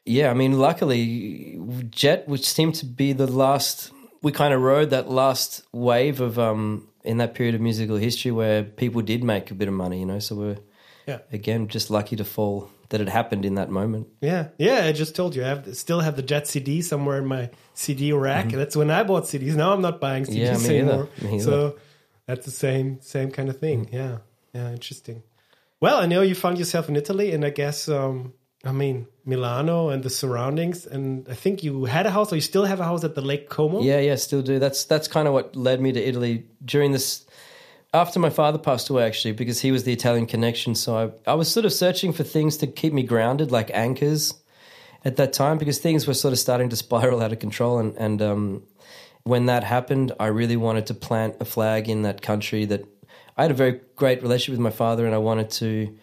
Yeah, 0.05 0.29
I 0.29 0.33
mean, 0.35 0.59
luckily, 0.59 1.59
Jet, 1.89 2.27
which 2.27 2.47
seemed 2.47 2.75
to 2.75 2.85
be 2.85 3.13
the 3.13 3.25
last, 3.25 3.91
we 4.21 4.31
kind 4.31 4.53
of 4.53 4.61
rode 4.61 4.91
that 4.91 5.09
last 5.09 5.63
wave 5.71 6.21
of 6.21 6.37
um 6.37 6.87
in 7.03 7.17
that 7.17 7.33
period 7.33 7.55
of 7.55 7.61
musical 7.61 7.97
history 7.97 8.31
where 8.31 8.63
people 8.63 9.01
did 9.01 9.23
make 9.23 9.51
a 9.51 9.55
bit 9.55 9.67
of 9.67 9.73
money. 9.73 9.99
You 9.99 10.05
know, 10.05 10.19
so 10.19 10.35
we're 10.35 10.57
yeah. 11.07 11.19
again 11.31 11.67
just 11.67 11.89
lucky 11.89 12.15
to 12.15 12.23
fall 12.23 12.69
that 12.89 13.01
it 13.01 13.09
happened 13.09 13.45
in 13.45 13.55
that 13.55 13.69
moment. 13.69 14.07
Yeah, 14.21 14.49
yeah. 14.59 14.85
I 14.85 14.91
just 14.91 15.15
told 15.15 15.35
you 15.35 15.43
I 15.43 15.47
have 15.47 15.75
still 15.75 16.01
have 16.01 16.15
the 16.15 16.21
Jet 16.21 16.47
CD 16.47 16.81
somewhere 16.81 17.17
in 17.17 17.25
my 17.25 17.49
CD 17.73 18.13
rack. 18.13 18.49
That's 18.49 18.75
when 18.75 18.91
I 18.91 19.03
bought 19.03 19.23
CDs. 19.23 19.55
Now 19.55 19.73
I'm 19.73 19.81
not 19.81 19.99
buying 19.99 20.25
CDs 20.25 20.55
Mm-hmm. 20.55 20.71
Yeah, 20.71 21.05
anymore. 21.23 21.39
So 21.41 21.77
that's 22.27 22.45
the 22.45 22.51
same 22.51 23.01
same 23.01 23.31
kind 23.31 23.49
of 23.49 23.59
thing. 23.59 23.89
Yeah, 23.91 24.19
yeah. 24.53 24.71
Interesting. 24.71 25.23
Well, 25.79 25.97
I 25.97 26.05
know 26.05 26.21
you 26.21 26.35
found 26.35 26.57
yourself 26.57 26.89
in 26.89 26.95
Italy, 26.95 27.31
and 27.31 27.43
I 27.43 27.49
guess 27.49 27.89
um, 27.89 28.33
I 28.65 28.71
mean 28.71 29.07
Milano 29.25 29.89
and 29.89 30.03
the 30.03 30.09
surroundings. 30.09 30.85
And 30.85 31.27
I 31.29 31.33
think 31.33 31.63
you 31.63 31.85
had 31.85 32.05
a 32.05 32.11
house, 32.11 32.31
or 32.31 32.35
you 32.35 32.41
still 32.41 32.65
have 32.65 32.79
a 32.79 32.83
house 32.83 33.03
at 33.03 33.15
the 33.15 33.21
Lake 33.21 33.49
Como. 33.49 33.81
Yeah, 33.81 33.99
yeah, 33.99 34.15
still 34.15 34.41
do. 34.41 34.59
That's 34.59 34.85
that's 34.85 35.07
kind 35.07 35.27
of 35.27 35.33
what 35.33 35.55
led 35.55 35.81
me 35.81 35.91
to 35.91 35.99
Italy 35.99 36.45
during 36.63 36.91
this. 36.91 37.25
After 37.93 38.19
my 38.19 38.29
father 38.29 38.57
passed 38.57 38.89
away, 38.89 39.05
actually, 39.05 39.31
because 39.31 39.61
he 39.61 39.71
was 39.71 39.85
the 39.85 39.93
Italian 39.93 40.25
connection, 40.25 40.75
so 40.75 40.97
I, 40.97 41.31
I 41.31 41.35
was 41.35 41.49
sort 41.49 41.65
of 41.65 41.71
searching 41.71 42.11
for 42.11 42.23
things 42.23 42.57
to 42.57 42.67
keep 42.67 42.91
me 42.91 43.03
grounded, 43.03 43.51
like 43.51 43.71
anchors, 43.73 44.33
at 45.05 45.15
that 45.15 45.31
time, 45.31 45.57
because 45.57 45.79
things 45.79 46.05
were 46.05 46.13
sort 46.13 46.33
of 46.33 46.39
starting 46.39 46.67
to 46.69 46.75
spiral 46.75 47.21
out 47.21 47.31
of 47.31 47.39
control. 47.39 47.79
And 47.79 47.95
and 47.95 48.21
um, 48.21 48.63
when 49.23 49.45
that 49.45 49.63
happened, 49.63 50.11
I 50.19 50.27
really 50.27 50.57
wanted 50.57 50.87
to 50.87 50.93
plant 50.93 51.37
a 51.39 51.45
flag 51.45 51.87
in 51.87 52.01
that 52.01 52.21
country. 52.21 52.65
That 52.65 52.83
I 53.37 53.43
had 53.43 53.51
a 53.51 53.55
very 53.55 53.79
great 53.95 54.21
relationship 54.21 54.59
with 54.59 54.63
my 54.63 54.75
father, 54.75 55.05
and 55.05 55.15
I 55.15 55.19
wanted 55.19 55.49
to 55.51 55.95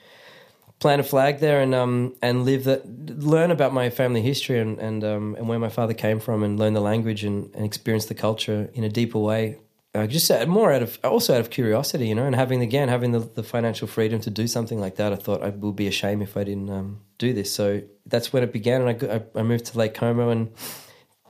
plant 0.83 1.01
a 1.01 1.05
flag 1.05 1.39
there 1.39 1.61
and 1.61 1.75
um 1.77 2.13
and 2.21 2.45
live 2.45 2.65
that 2.65 2.85
learn 3.23 3.53
about 3.53 3.73
my 3.73 3.89
family 3.89 4.21
history 4.21 4.59
and 4.59 4.81
and 4.81 5.05
um 5.05 5.37
and 5.37 5.49
where 5.49 5.59
my 5.59 5.69
father 5.69 5.95
came 5.95 6.19
from 6.19 6.43
and 6.43 6.59
learn 6.59 6.75
the 6.75 6.81
language 6.81 7.23
and, 7.25 7.55
and 7.55 7.65
experience 7.65 8.07
the 8.07 8.15
culture 8.15 8.69
in 8.75 8.83
a 8.85 8.89
deeper 8.89 9.19
way. 9.19 9.59
Uh, 9.95 10.07
just 10.07 10.31
more 10.49 10.73
out 10.73 10.83
of 10.83 10.99
also 11.05 11.35
out 11.35 11.41
of 11.41 11.51
curiosity, 11.51 12.09
you 12.09 12.15
know, 12.15 12.25
and 12.25 12.35
having 12.35 12.63
again 12.63 12.89
having 12.89 13.13
the, 13.13 13.21
the 13.21 13.43
financial 13.43 13.87
freedom 13.87 14.21
to 14.21 14.31
do 14.31 14.47
something 14.49 14.81
like 14.81 14.97
that. 14.97 15.13
I 15.13 15.17
thought 15.17 15.43
I 15.43 15.51
would 15.51 15.77
be 15.77 15.87
a 15.87 15.93
shame 15.93 16.21
if 16.21 16.37
I 16.37 16.45
didn't 16.45 16.71
um, 16.71 17.01
do 17.19 17.33
this. 17.33 17.53
So 17.53 17.83
that's 18.07 18.33
when 18.33 18.43
it 18.43 18.53
began, 18.53 18.83
and 18.83 18.91
I, 18.91 19.17
I, 19.17 19.41
I 19.41 19.43
moved 19.43 19.67
to 19.67 19.79
Lake 19.79 19.95
Como 19.95 20.29
and. 20.31 20.53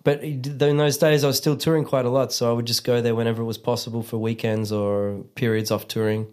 But 0.04 0.24
in 0.24 0.78
those 0.78 0.98
days, 0.98 1.22
I 1.22 1.28
was 1.28 1.36
still 1.36 1.56
touring 1.56 1.84
quite 1.84 2.04
a 2.04 2.10
lot, 2.10 2.32
so 2.32 2.50
I 2.50 2.52
would 2.52 2.66
just 2.66 2.82
go 2.82 3.00
there 3.00 3.14
whenever 3.14 3.40
it 3.40 3.44
was 3.44 3.56
possible 3.56 4.02
for 4.02 4.18
weekends 4.18 4.72
or 4.72 5.24
periods 5.36 5.70
off 5.70 5.86
touring 5.86 6.26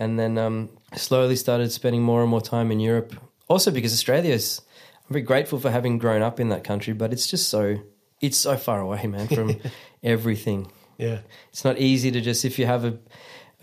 and 0.00 0.18
then 0.18 0.38
um, 0.38 0.70
slowly 0.96 1.36
started 1.36 1.70
spending 1.72 2.02
more 2.02 2.22
and 2.22 2.30
more 2.30 2.40
time 2.40 2.70
in 2.70 2.80
Europe. 2.80 3.14
Also 3.48 3.70
because 3.70 3.92
Australia's 3.92 4.60
I'm 5.08 5.14
very 5.14 5.22
grateful 5.22 5.58
for 5.58 5.70
having 5.70 5.98
grown 5.98 6.22
up 6.22 6.38
in 6.40 6.48
that 6.50 6.62
country, 6.64 6.92
but 6.94 7.12
it's 7.12 7.26
just 7.26 7.48
so 7.48 7.78
it's 8.20 8.38
so 8.38 8.56
far 8.56 8.80
away, 8.80 9.06
man, 9.06 9.28
from 9.28 9.56
everything. 10.02 10.70
Yeah. 10.98 11.20
It's 11.50 11.64
not 11.64 11.78
easy 11.78 12.10
to 12.10 12.20
just 12.20 12.44
if 12.44 12.58
you 12.58 12.66
have 12.66 12.84
a 12.84 12.98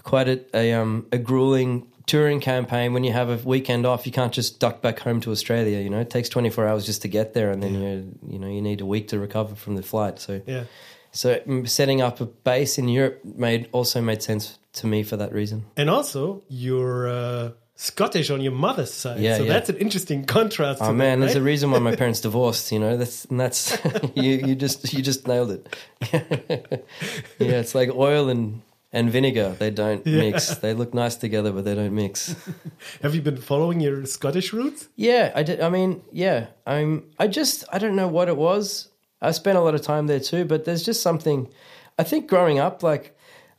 quite 0.04 0.28
a, 0.30 0.58
a 0.58 0.74
um 0.74 1.06
a 1.12 1.18
grueling 1.18 1.88
touring 2.06 2.40
campaign 2.40 2.94
when 2.94 3.04
you 3.04 3.12
have 3.12 3.30
a 3.30 3.36
weekend 3.46 3.86
off 3.86 4.06
you 4.06 4.14
can't 4.14 4.32
just 4.32 4.62
duck 4.62 4.82
back 4.82 4.98
home 5.00 5.20
to 5.20 5.30
Australia 5.32 5.80
you 5.82 5.90
know 5.90 6.00
it 6.00 6.10
takes 6.10 6.30
24 6.30 6.66
hours 6.66 6.86
just 6.86 7.02
to 7.02 7.10
get 7.10 7.34
there 7.34 7.52
and 7.52 7.62
then 7.62 7.74
you 7.74 8.18
you 8.32 8.40
know 8.40 8.48
you 8.48 8.62
need 8.62 8.80
a 8.80 8.86
week 8.86 9.10
to 9.10 9.20
recover 9.20 9.54
from 9.56 9.76
the 9.76 9.84
flight 9.84 10.18
so 10.18 10.42
Yeah. 10.48 10.64
so 11.12 11.36
mm, 11.40 11.68
setting 11.68 12.00
up 12.02 12.22
a 12.22 12.26
base 12.26 12.78
in 12.78 12.88
Europe 12.88 13.20
made 13.26 13.68
also 13.74 14.00
made 14.02 14.24
sense 14.24 14.58
to 14.78 14.88
me 14.88 15.04
for 15.04 15.18
that 15.18 15.34
reason 15.34 15.66
And 15.76 15.90
also, 15.90 16.44
you're 16.48 17.08
uh, 17.10 17.52
Scottish 17.80 18.32
on 18.32 18.42
your 18.42 18.54
mother's 18.54 18.92
side. 18.92 19.20
Yeah, 19.20 19.38
so 19.38 19.44
yeah. 19.44 19.54
that's 19.54 19.70
an 19.70 19.78
interesting 19.78 20.26
contrast. 20.26 20.82
Oh 20.82 20.92
man, 20.94 21.20
that, 21.20 21.28
there's 21.28 21.38
a 21.38 21.44
reason 21.44 21.70
why 21.70 21.78
my 21.78 21.96
parents 22.04 22.22
divorced. 22.22 22.72
You 22.72 22.80
know, 22.80 22.98
that's 22.98 23.26
and 23.26 23.40
that's 23.40 23.78
you. 24.16 24.34
You 24.34 24.56
just 24.56 24.92
you 24.94 25.04
just 25.04 25.28
nailed 25.28 25.52
it. 25.52 25.76
yeah, 27.38 27.60
it's 27.60 27.76
like 27.76 27.92
oil 27.94 28.30
and 28.30 28.64
and 28.92 29.12
vinegar. 29.12 29.56
They 29.60 29.70
don't 29.70 30.04
mix. 30.08 30.56
They 30.56 30.74
look 30.74 30.96
nice 30.96 31.18
together, 31.18 31.52
but 31.52 31.66
they 31.66 31.76
don't 31.76 31.94
mix. 31.94 32.36
Have 33.04 33.14
you 33.14 33.22
been 33.22 33.38
following 33.38 33.80
your 33.80 34.08
Scottish 34.08 34.54
roots? 34.54 34.90
Yeah, 34.96 35.32
I 35.36 35.44
did. 35.44 35.62
I 35.62 35.70
mean, 35.70 36.02
yeah, 36.12 36.48
I'm. 36.66 37.12
I 37.20 37.28
just 37.28 37.64
I 37.72 37.78
don't 37.78 37.96
know 37.96 38.08
what 38.08 38.28
it 38.28 38.38
was. 38.38 38.90
I 39.22 39.32
spent 39.32 39.58
a 39.58 39.62
lot 39.62 39.76
of 39.76 39.84
time 39.84 40.08
there 40.08 40.20
too, 40.20 40.46
but 40.46 40.66
there's 40.66 40.84
just 40.84 41.04
something. 41.04 41.48
I 42.00 42.04
think 42.04 42.28
growing 42.28 42.60
up, 42.60 42.84
like, 42.84 43.17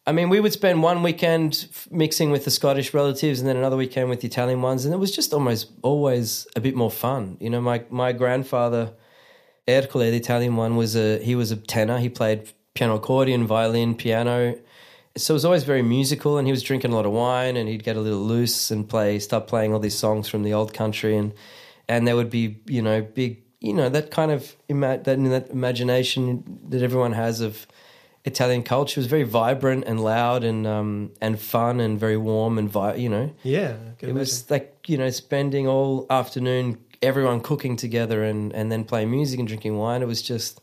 I 0.08 0.12
mean, 0.12 0.30
we 0.30 0.40
would 0.40 0.54
spend 0.54 0.82
one 0.82 1.02
weekend 1.02 1.68
mixing 1.90 2.30
with 2.30 2.46
the 2.46 2.50
Scottish 2.50 2.94
relatives, 2.94 3.40
and 3.40 3.46
then 3.46 3.58
another 3.58 3.76
weekend 3.76 4.08
with 4.08 4.22
the 4.22 4.26
Italian 4.26 4.62
ones, 4.62 4.86
and 4.86 4.94
it 4.94 4.96
was 4.96 5.14
just 5.14 5.34
almost 5.34 5.70
always 5.82 6.46
a 6.56 6.62
bit 6.62 6.74
more 6.74 6.90
fun. 6.90 7.36
You 7.40 7.50
know, 7.50 7.60
my 7.60 7.84
my 7.90 8.12
grandfather, 8.12 8.94
Ercole, 9.68 10.10
the 10.10 10.16
Italian 10.16 10.56
one, 10.56 10.76
was 10.76 10.96
a 10.96 11.22
he 11.22 11.34
was 11.34 11.50
a 11.50 11.56
tenor. 11.56 11.98
He 11.98 12.08
played 12.08 12.50
piano 12.72 12.94
accordion, 12.94 13.46
violin, 13.46 13.94
piano. 13.94 14.58
So 15.14 15.34
it 15.34 15.36
was 15.36 15.44
always 15.44 15.64
very 15.64 15.82
musical, 15.82 16.38
and 16.38 16.48
he 16.48 16.52
was 16.52 16.62
drinking 16.62 16.90
a 16.90 16.94
lot 16.94 17.04
of 17.04 17.12
wine, 17.12 17.58
and 17.58 17.68
he'd 17.68 17.84
get 17.84 17.98
a 17.98 18.00
little 18.00 18.24
loose 18.24 18.70
and 18.70 18.88
play, 18.88 19.18
start 19.18 19.46
playing 19.46 19.74
all 19.74 19.78
these 19.78 19.98
songs 19.98 20.26
from 20.26 20.42
the 20.42 20.54
old 20.54 20.72
country, 20.72 21.18
and 21.18 21.34
and 21.86 22.08
there 22.08 22.16
would 22.16 22.30
be 22.30 22.62
you 22.64 22.80
know 22.80 23.02
big 23.02 23.42
you 23.60 23.74
know 23.74 23.90
that 23.90 24.10
kind 24.10 24.30
of 24.30 24.56
ima- 24.70 25.02
that 25.04 25.22
that 25.22 25.50
imagination 25.50 26.60
that 26.70 26.80
everyone 26.80 27.12
has 27.12 27.42
of 27.42 27.66
Italian 28.24 28.62
culture 28.62 29.00
was 29.00 29.06
very 29.06 29.22
vibrant 29.22 29.84
and 29.86 30.02
loud 30.02 30.44
and 30.44 30.66
um 30.66 31.10
and 31.20 31.40
fun 31.40 31.80
and 31.80 31.98
very 31.98 32.16
warm 32.16 32.58
and 32.58 32.68
vi- 32.70 32.96
you 32.96 33.08
know 33.08 33.30
Yeah. 33.42 33.76
It 34.00 34.12
was 34.12 34.50
like 34.50 34.84
you 34.86 34.98
know 34.98 35.10
spending 35.10 35.66
all 35.66 36.06
afternoon 36.10 36.78
everyone 37.02 37.40
cooking 37.40 37.76
together 37.76 38.22
and 38.24 38.52
and 38.52 38.70
then 38.72 38.84
playing 38.84 39.10
music 39.10 39.38
and 39.38 39.48
drinking 39.48 39.76
wine 39.78 40.02
it 40.02 40.08
was 40.08 40.20
just 40.20 40.60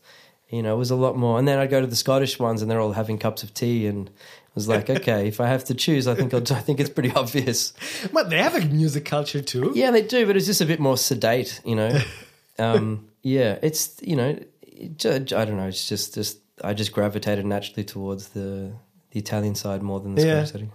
you 0.50 0.62
know 0.62 0.74
it 0.74 0.78
was 0.78 0.90
a 0.90 0.96
lot 0.96 1.16
more 1.16 1.38
and 1.38 1.48
then 1.48 1.58
I'd 1.58 1.70
go 1.70 1.80
to 1.80 1.86
the 1.86 1.96
Scottish 1.96 2.38
ones 2.38 2.62
and 2.62 2.70
they're 2.70 2.80
all 2.80 2.92
having 2.92 3.18
cups 3.18 3.42
of 3.42 3.52
tea 3.54 3.86
and 3.86 4.08
I 4.10 4.52
was 4.54 4.68
like 4.68 4.88
okay 4.98 5.26
if 5.26 5.40
I 5.40 5.46
have 5.48 5.64
to 5.64 5.74
choose 5.74 6.06
I 6.06 6.14
think 6.14 6.32
I'll, 6.34 6.42
I 6.52 6.60
think 6.60 6.78
it's 6.78 6.90
pretty 6.90 7.10
obvious 7.12 7.72
imagine. 7.72 8.10
But 8.12 8.30
they 8.30 8.38
have 8.38 8.54
a 8.54 8.60
music 8.66 9.04
culture 9.06 9.40
too. 9.42 9.72
yeah, 9.74 9.90
they 9.90 10.02
do, 10.02 10.26
but 10.26 10.36
it's 10.36 10.46
just 10.46 10.60
a 10.60 10.66
bit 10.66 10.78
more 10.78 10.96
sedate, 10.98 11.60
you 11.64 11.74
know. 11.74 11.98
um, 12.58 13.08
yeah, 13.22 13.58
it's 13.62 13.96
you 14.02 14.14
know, 14.16 14.38
I 14.78 15.18
don't 15.46 15.56
know. 15.56 15.66
It's 15.68 15.88
just 15.88 16.14
just 16.14 16.38
I 16.62 16.74
just 16.74 16.92
gravitated 16.92 17.44
naturally 17.46 17.84
towards 17.84 18.28
the 18.30 18.72
the 19.10 19.18
Italian 19.20 19.54
side 19.54 19.82
more 19.82 20.00
than 20.00 20.14
the 20.14 20.22
Yeah. 20.22 20.32
Scottish 20.44 20.52
setting. 20.52 20.72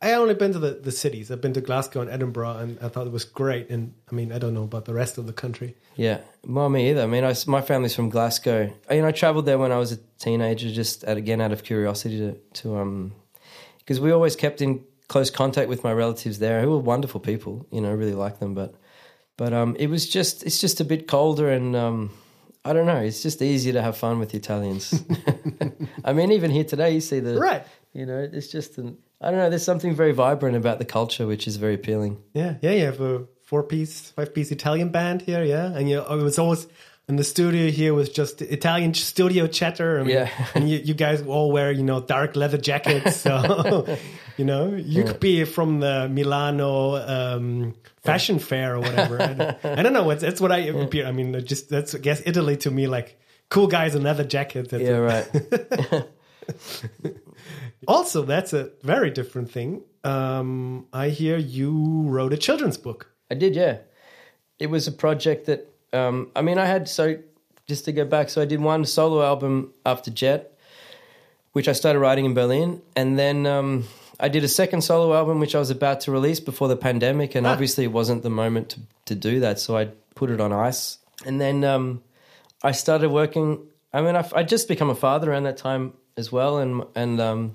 I 0.00 0.12
only 0.12 0.34
been 0.34 0.52
to 0.52 0.60
the, 0.60 0.70
the 0.80 0.92
cities. 0.92 1.28
I've 1.30 1.40
been 1.40 1.54
to 1.54 1.60
Glasgow 1.60 2.00
and 2.02 2.08
Edinburgh, 2.10 2.58
and 2.58 2.78
I 2.80 2.88
thought 2.88 3.06
it 3.08 3.12
was 3.12 3.24
great. 3.24 3.68
And 3.68 3.94
I 4.10 4.14
mean, 4.14 4.30
I 4.32 4.38
don't 4.38 4.54
know 4.54 4.62
about 4.62 4.84
the 4.84 4.94
rest 4.94 5.18
of 5.18 5.26
the 5.26 5.32
country. 5.32 5.76
Yeah, 5.96 6.20
well, 6.46 6.68
me 6.68 6.90
either. 6.90 7.02
I 7.02 7.06
mean, 7.06 7.24
I, 7.24 7.34
my 7.48 7.60
family's 7.60 7.96
from 7.96 8.08
Glasgow. 8.08 8.72
I, 8.88 8.94
you 8.94 9.02
know, 9.02 9.08
I 9.08 9.12
travelled 9.12 9.46
there 9.46 9.58
when 9.58 9.72
I 9.72 9.78
was 9.78 9.90
a 9.92 9.96
teenager, 10.20 10.70
just 10.70 11.02
at, 11.02 11.16
again 11.16 11.40
out 11.40 11.50
of 11.52 11.64
curiosity 11.64 12.18
to 12.18 12.38
to 12.62 12.76
um, 12.78 13.12
because 13.78 13.98
we 14.00 14.12
always 14.12 14.36
kept 14.36 14.62
in 14.62 14.84
close 15.08 15.30
contact 15.30 15.68
with 15.68 15.82
my 15.82 15.92
relatives 15.92 16.38
there, 16.38 16.60
who 16.62 16.70
were 16.70 16.78
wonderful 16.78 17.18
people. 17.20 17.66
You 17.72 17.80
know, 17.80 17.92
really 17.92 18.14
like 18.14 18.38
them, 18.38 18.54
but 18.54 18.74
but 19.36 19.52
um, 19.52 19.74
it 19.80 19.88
was 19.88 20.08
just 20.08 20.44
it's 20.44 20.60
just 20.60 20.80
a 20.80 20.84
bit 20.84 21.08
colder 21.08 21.50
and 21.50 21.74
um, 21.74 22.10
I 22.68 22.72
don't 22.74 22.86
know. 22.86 22.96
It's 23.08 23.22
just 23.22 23.40
easier 23.42 23.72
to 23.74 23.82
have 23.82 23.96
fun 23.96 24.18
with 24.18 24.30
the 24.30 24.38
Italians. 24.38 24.84
I 26.04 26.12
mean, 26.12 26.32
even 26.32 26.50
here 26.50 26.64
today, 26.64 26.90
you 26.92 27.00
see 27.00 27.20
the 27.20 27.38
Right. 27.38 27.64
You 27.92 28.04
know, 28.06 28.18
it's 28.32 28.48
just 28.48 28.78
an 28.78 28.98
I 29.20 29.30
don't 29.30 29.40
know. 29.40 29.50
There's 29.50 29.64
something 29.64 29.94
very 29.96 30.12
vibrant 30.12 30.56
about 30.56 30.78
the 30.78 30.84
culture, 30.84 31.26
which 31.26 31.48
is 31.48 31.56
very 31.56 31.74
appealing. 31.74 32.18
Yeah, 32.34 32.54
yeah. 32.62 32.70
You 32.70 32.84
have 32.84 33.00
a 33.00 33.24
four 33.44 33.62
piece, 33.64 34.10
five 34.12 34.32
piece 34.34 34.50
Italian 34.52 34.90
band 34.90 35.22
here, 35.22 35.42
yeah. 35.42 35.72
And 35.76 35.88
you, 35.90 36.04
oh, 36.06 36.18
it 36.20 36.22
was 36.22 36.38
always 36.38 36.68
in 37.08 37.16
the 37.16 37.24
studio 37.24 37.70
here 37.70 37.94
was 37.94 38.10
just 38.10 38.42
Italian 38.42 38.92
studio 38.94 39.46
chatter. 39.48 39.98
I 39.98 40.02
mean, 40.02 40.14
Yeah. 40.14 40.30
and 40.54 40.68
you, 40.70 40.78
you 40.78 40.94
guys 40.94 41.22
all 41.22 41.50
wear 41.50 41.72
you 41.72 41.82
know 41.82 42.00
dark 42.00 42.36
leather 42.36 42.58
jackets, 42.58 43.16
so 43.16 43.32
you 44.38 44.44
know 44.44 44.74
you 44.74 45.04
could 45.04 45.20
be 45.20 45.44
from 45.44 45.80
the 45.80 46.08
Milano 46.08 46.96
um, 46.96 47.74
fashion 48.02 48.38
fair 48.38 48.76
or 48.76 48.80
whatever. 48.80 49.20
I, 49.20 49.32
don't, 49.34 49.64
I 49.78 49.82
don't 49.82 49.92
know. 49.92 50.04
What's, 50.04 50.22
that's 50.22 50.40
what 50.40 50.52
I 50.52 50.58
appear. 50.58 51.06
I 51.06 51.12
mean, 51.12 51.44
just 51.44 51.68
that's 51.68 51.94
I 51.94 51.98
guess 51.98 52.22
Italy 52.24 52.56
to 52.58 52.70
me 52.70 52.86
like 52.86 53.18
cool 53.50 53.66
guys 53.66 53.94
in 53.94 54.02
leather 54.02 54.24
jackets. 54.24 54.70
That's 54.70 54.82
Yeah, 54.84 55.22
it. 55.30 55.92
right. 55.92 56.04
Also, 57.86 58.22
that's 58.22 58.52
a 58.52 58.70
very 58.82 59.10
different 59.10 59.50
thing. 59.50 59.82
Um, 60.04 60.86
I 60.92 61.08
hear 61.08 61.38
you 61.38 62.02
wrote 62.06 62.32
a 62.32 62.36
children's 62.36 62.76
book. 62.76 63.10
I 63.30 63.34
did, 63.34 63.54
yeah. 63.54 63.78
It 64.58 64.68
was 64.68 64.86
a 64.88 64.92
project 64.92 65.46
that, 65.46 65.66
um, 65.92 66.30
I 66.36 66.42
mean, 66.42 66.58
I 66.58 66.66
had, 66.66 66.88
so 66.88 67.16
just 67.66 67.84
to 67.86 67.92
go 67.92 68.04
back, 68.04 68.28
so 68.28 68.42
I 68.42 68.44
did 68.44 68.60
one 68.60 68.84
solo 68.84 69.22
album 69.24 69.72
after 69.86 70.10
Jet, 70.10 70.52
which 71.52 71.68
I 71.68 71.72
started 71.72 72.00
writing 72.00 72.24
in 72.26 72.34
Berlin. 72.34 72.82
And 72.96 73.18
then 73.18 73.46
um, 73.46 73.84
I 74.20 74.28
did 74.28 74.44
a 74.44 74.48
second 74.48 74.82
solo 74.82 75.14
album, 75.14 75.38
which 75.38 75.54
I 75.54 75.58
was 75.58 75.70
about 75.70 76.00
to 76.02 76.12
release 76.12 76.40
before 76.40 76.68
the 76.68 76.76
pandemic. 76.76 77.34
And 77.34 77.46
obviously, 77.46 77.84
it 77.84 77.92
wasn't 77.92 78.22
the 78.22 78.30
moment 78.30 78.70
to, 78.70 78.80
to 79.06 79.14
do 79.14 79.40
that. 79.40 79.60
So 79.60 79.76
I 79.76 79.90
put 80.14 80.30
it 80.30 80.40
on 80.40 80.52
ice. 80.52 80.98
And 81.24 81.40
then 81.40 81.64
um, 81.64 82.02
I 82.62 82.72
started 82.72 83.10
working. 83.10 83.66
I 83.92 84.02
mean, 84.02 84.16
I, 84.16 84.28
I'd 84.34 84.48
just 84.48 84.66
become 84.66 84.90
a 84.90 84.94
father 84.94 85.30
around 85.30 85.44
that 85.44 85.56
time 85.56 85.92
as 86.16 86.32
well. 86.32 86.58
And, 86.58 86.84
and, 86.96 87.20
um, 87.20 87.54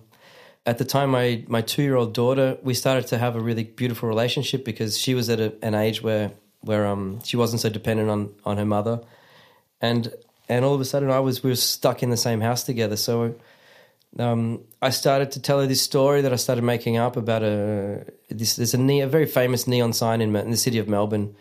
at 0.66 0.78
the 0.78 0.86
time 0.86 1.10
my 1.10 1.44
my 1.48 1.62
two 1.62 1.82
year 1.82 1.96
old 1.96 2.14
daughter 2.14 2.58
we 2.64 2.74
started 2.74 3.08
to 3.08 3.18
have 3.18 3.36
a 3.36 3.40
really 3.40 3.64
beautiful 3.64 4.08
relationship 4.08 4.64
because 4.64 4.98
she 4.98 5.14
was 5.14 5.30
at 5.30 5.40
a, 5.40 5.54
an 5.62 5.76
age 5.76 6.02
where 6.02 6.32
where 6.62 6.88
um 6.88 7.20
she 7.24 7.36
wasn't 7.36 7.62
so 7.62 7.70
dependent 7.70 8.10
on 8.10 8.34
on 8.46 8.58
her 8.58 8.66
mother 8.66 9.02
and 9.82 10.14
and 10.48 10.64
all 10.64 10.74
of 10.74 10.82
a 10.82 10.86
sudden 10.86 11.12
I 11.12 11.20
was 11.20 11.44
we 11.44 11.50
were 11.50 11.56
stuck 11.56 12.02
in 12.04 12.10
the 12.10 12.18
same 12.18 12.42
house 12.42 12.64
together 12.64 12.96
so 12.96 13.36
um 14.20 14.62
I 14.82 14.90
started 14.90 15.32
to 15.32 15.42
tell 15.42 15.60
her 15.60 15.68
this 15.68 15.82
story 15.82 16.22
that 16.22 16.34
I 16.34 16.38
started 16.38 16.64
making 16.64 16.98
up 16.98 17.18
about 17.18 17.44
a 17.44 18.06
this 18.30 18.56
there's 18.56 18.74
a, 18.74 19.00
a 19.02 19.08
very 19.08 19.26
famous 19.26 19.68
neon 19.68 19.94
sign 19.94 20.22
in, 20.22 20.36
in 20.36 20.52
the 20.52 20.58
city 20.58 20.78
of 20.78 20.88
Melbourne 20.88 21.36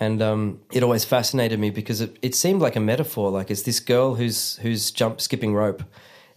and 0.00 0.22
um, 0.22 0.60
it 0.72 0.82
always 0.82 1.04
fascinated 1.04 1.60
me 1.60 1.68
because 1.68 2.00
it, 2.00 2.18
it 2.22 2.34
seemed 2.34 2.62
like 2.62 2.74
a 2.74 2.80
metaphor. 2.80 3.30
Like 3.30 3.50
it's 3.50 3.62
this 3.62 3.78
girl 3.78 4.14
who's 4.14 4.56
who's 4.56 4.90
jump 4.90 5.20
skipping 5.20 5.54
rope, 5.54 5.84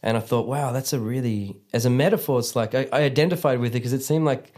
and 0.03 0.17
I 0.17 0.19
thought, 0.19 0.47
wow, 0.47 0.73
that's 0.73 0.91
a 0.91 0.99
really 0.99 1.55
as 1.73 1.85
a 1.85 1.89
metaphor. 1.89 2.39
It's 2.39 2.57
like 2.57 2.75
I, 2.75 2.87
I 2.91 3.03
identified 3.03 3.59
with 3.59 3.71
it 3.71 3.79
because 3.79 3.93
it 3.93 4.03
seemed 4.03 4.25
like 4.25 4.53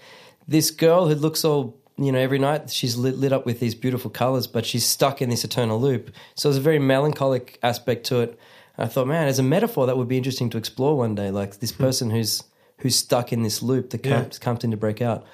this 0.47 0.71
girl 0.71 1.07
who 1.07 1.13
looks 1.13 1.45
all 1.45 1.77
you 1.97 2.11
know 2.11 2.19
every 2.19 2.39
night 2.39 2.71
she's 2.71 2.97
lit, 2.97 3.15
lit 3.15 3.31
up 3.31 3.45
with 3.45 3.59
these 3.59 3.75
beautiful 3.75 4.09
colors, 4.09 4.47
but 4.47 4.65
she's 4.65 4.85
stuck 4.85 5.21
in 5.21 5.29
this 5.29 5.43
eternal 5.43 5.79
loop. 5.79 6.11
So 6.33 6.49
there's 6.49 6.57
a 6.57 6.61
very 6.61 6.79
melancholic 6.79 7.59
aspect 7.61 8.07
to 8.07 8.21
it. 8.21 8.39
I 8.77 8.87
thought, 8.87 9.07
man, 9.07 9.27
as 9.27 9.39
a 9.39 9.43
metaphor, 9.43 9.85
that 9.85 9.97
would 9.97 10.07
be 10.07 10.17
interesting 10.17 10.49
to 10.49 10.57
explore 10.57 10.97
one 10.97 11.15
day. 11.15 11.31
Like 11.31 11.59
this 11.59 11.71
person 11.71 12.09
who's 12.09 12.43
who's 12.79 12.95
stuck 12.95 13.31
in 13.31 13.43
this 13.43 13.61
loop 13.61 13.89
that 13.91 14.03
can't 14.03 14.39
can't 14.41 14.61
seem 14.61 14.71
to 14.71 14.77
break 14.77 15.01
out 15.01 15.25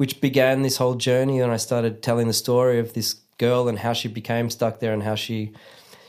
which 0.00 0.22
began 0.22 0.62
this 0.62 0.78
whole 0.78 0.94
journey 0.94 1.40
and 1.40 1.52
I 1.52 1.58
started 1.58 2.02
telling 2.02 2.26
the 2.26 2.32
story 2.32 2.78
of 2.78 2.94
this 2.94 3.16
girl 3.36 3.68
and 3.68 3.78
how 3.78 3.92
she 3.92 4.08
became 4.08 4.48
stuck 4.48 4.80
there 4.80 4.94
and 4.94 5.02
how 5.02 5.14
she 5.14 5.52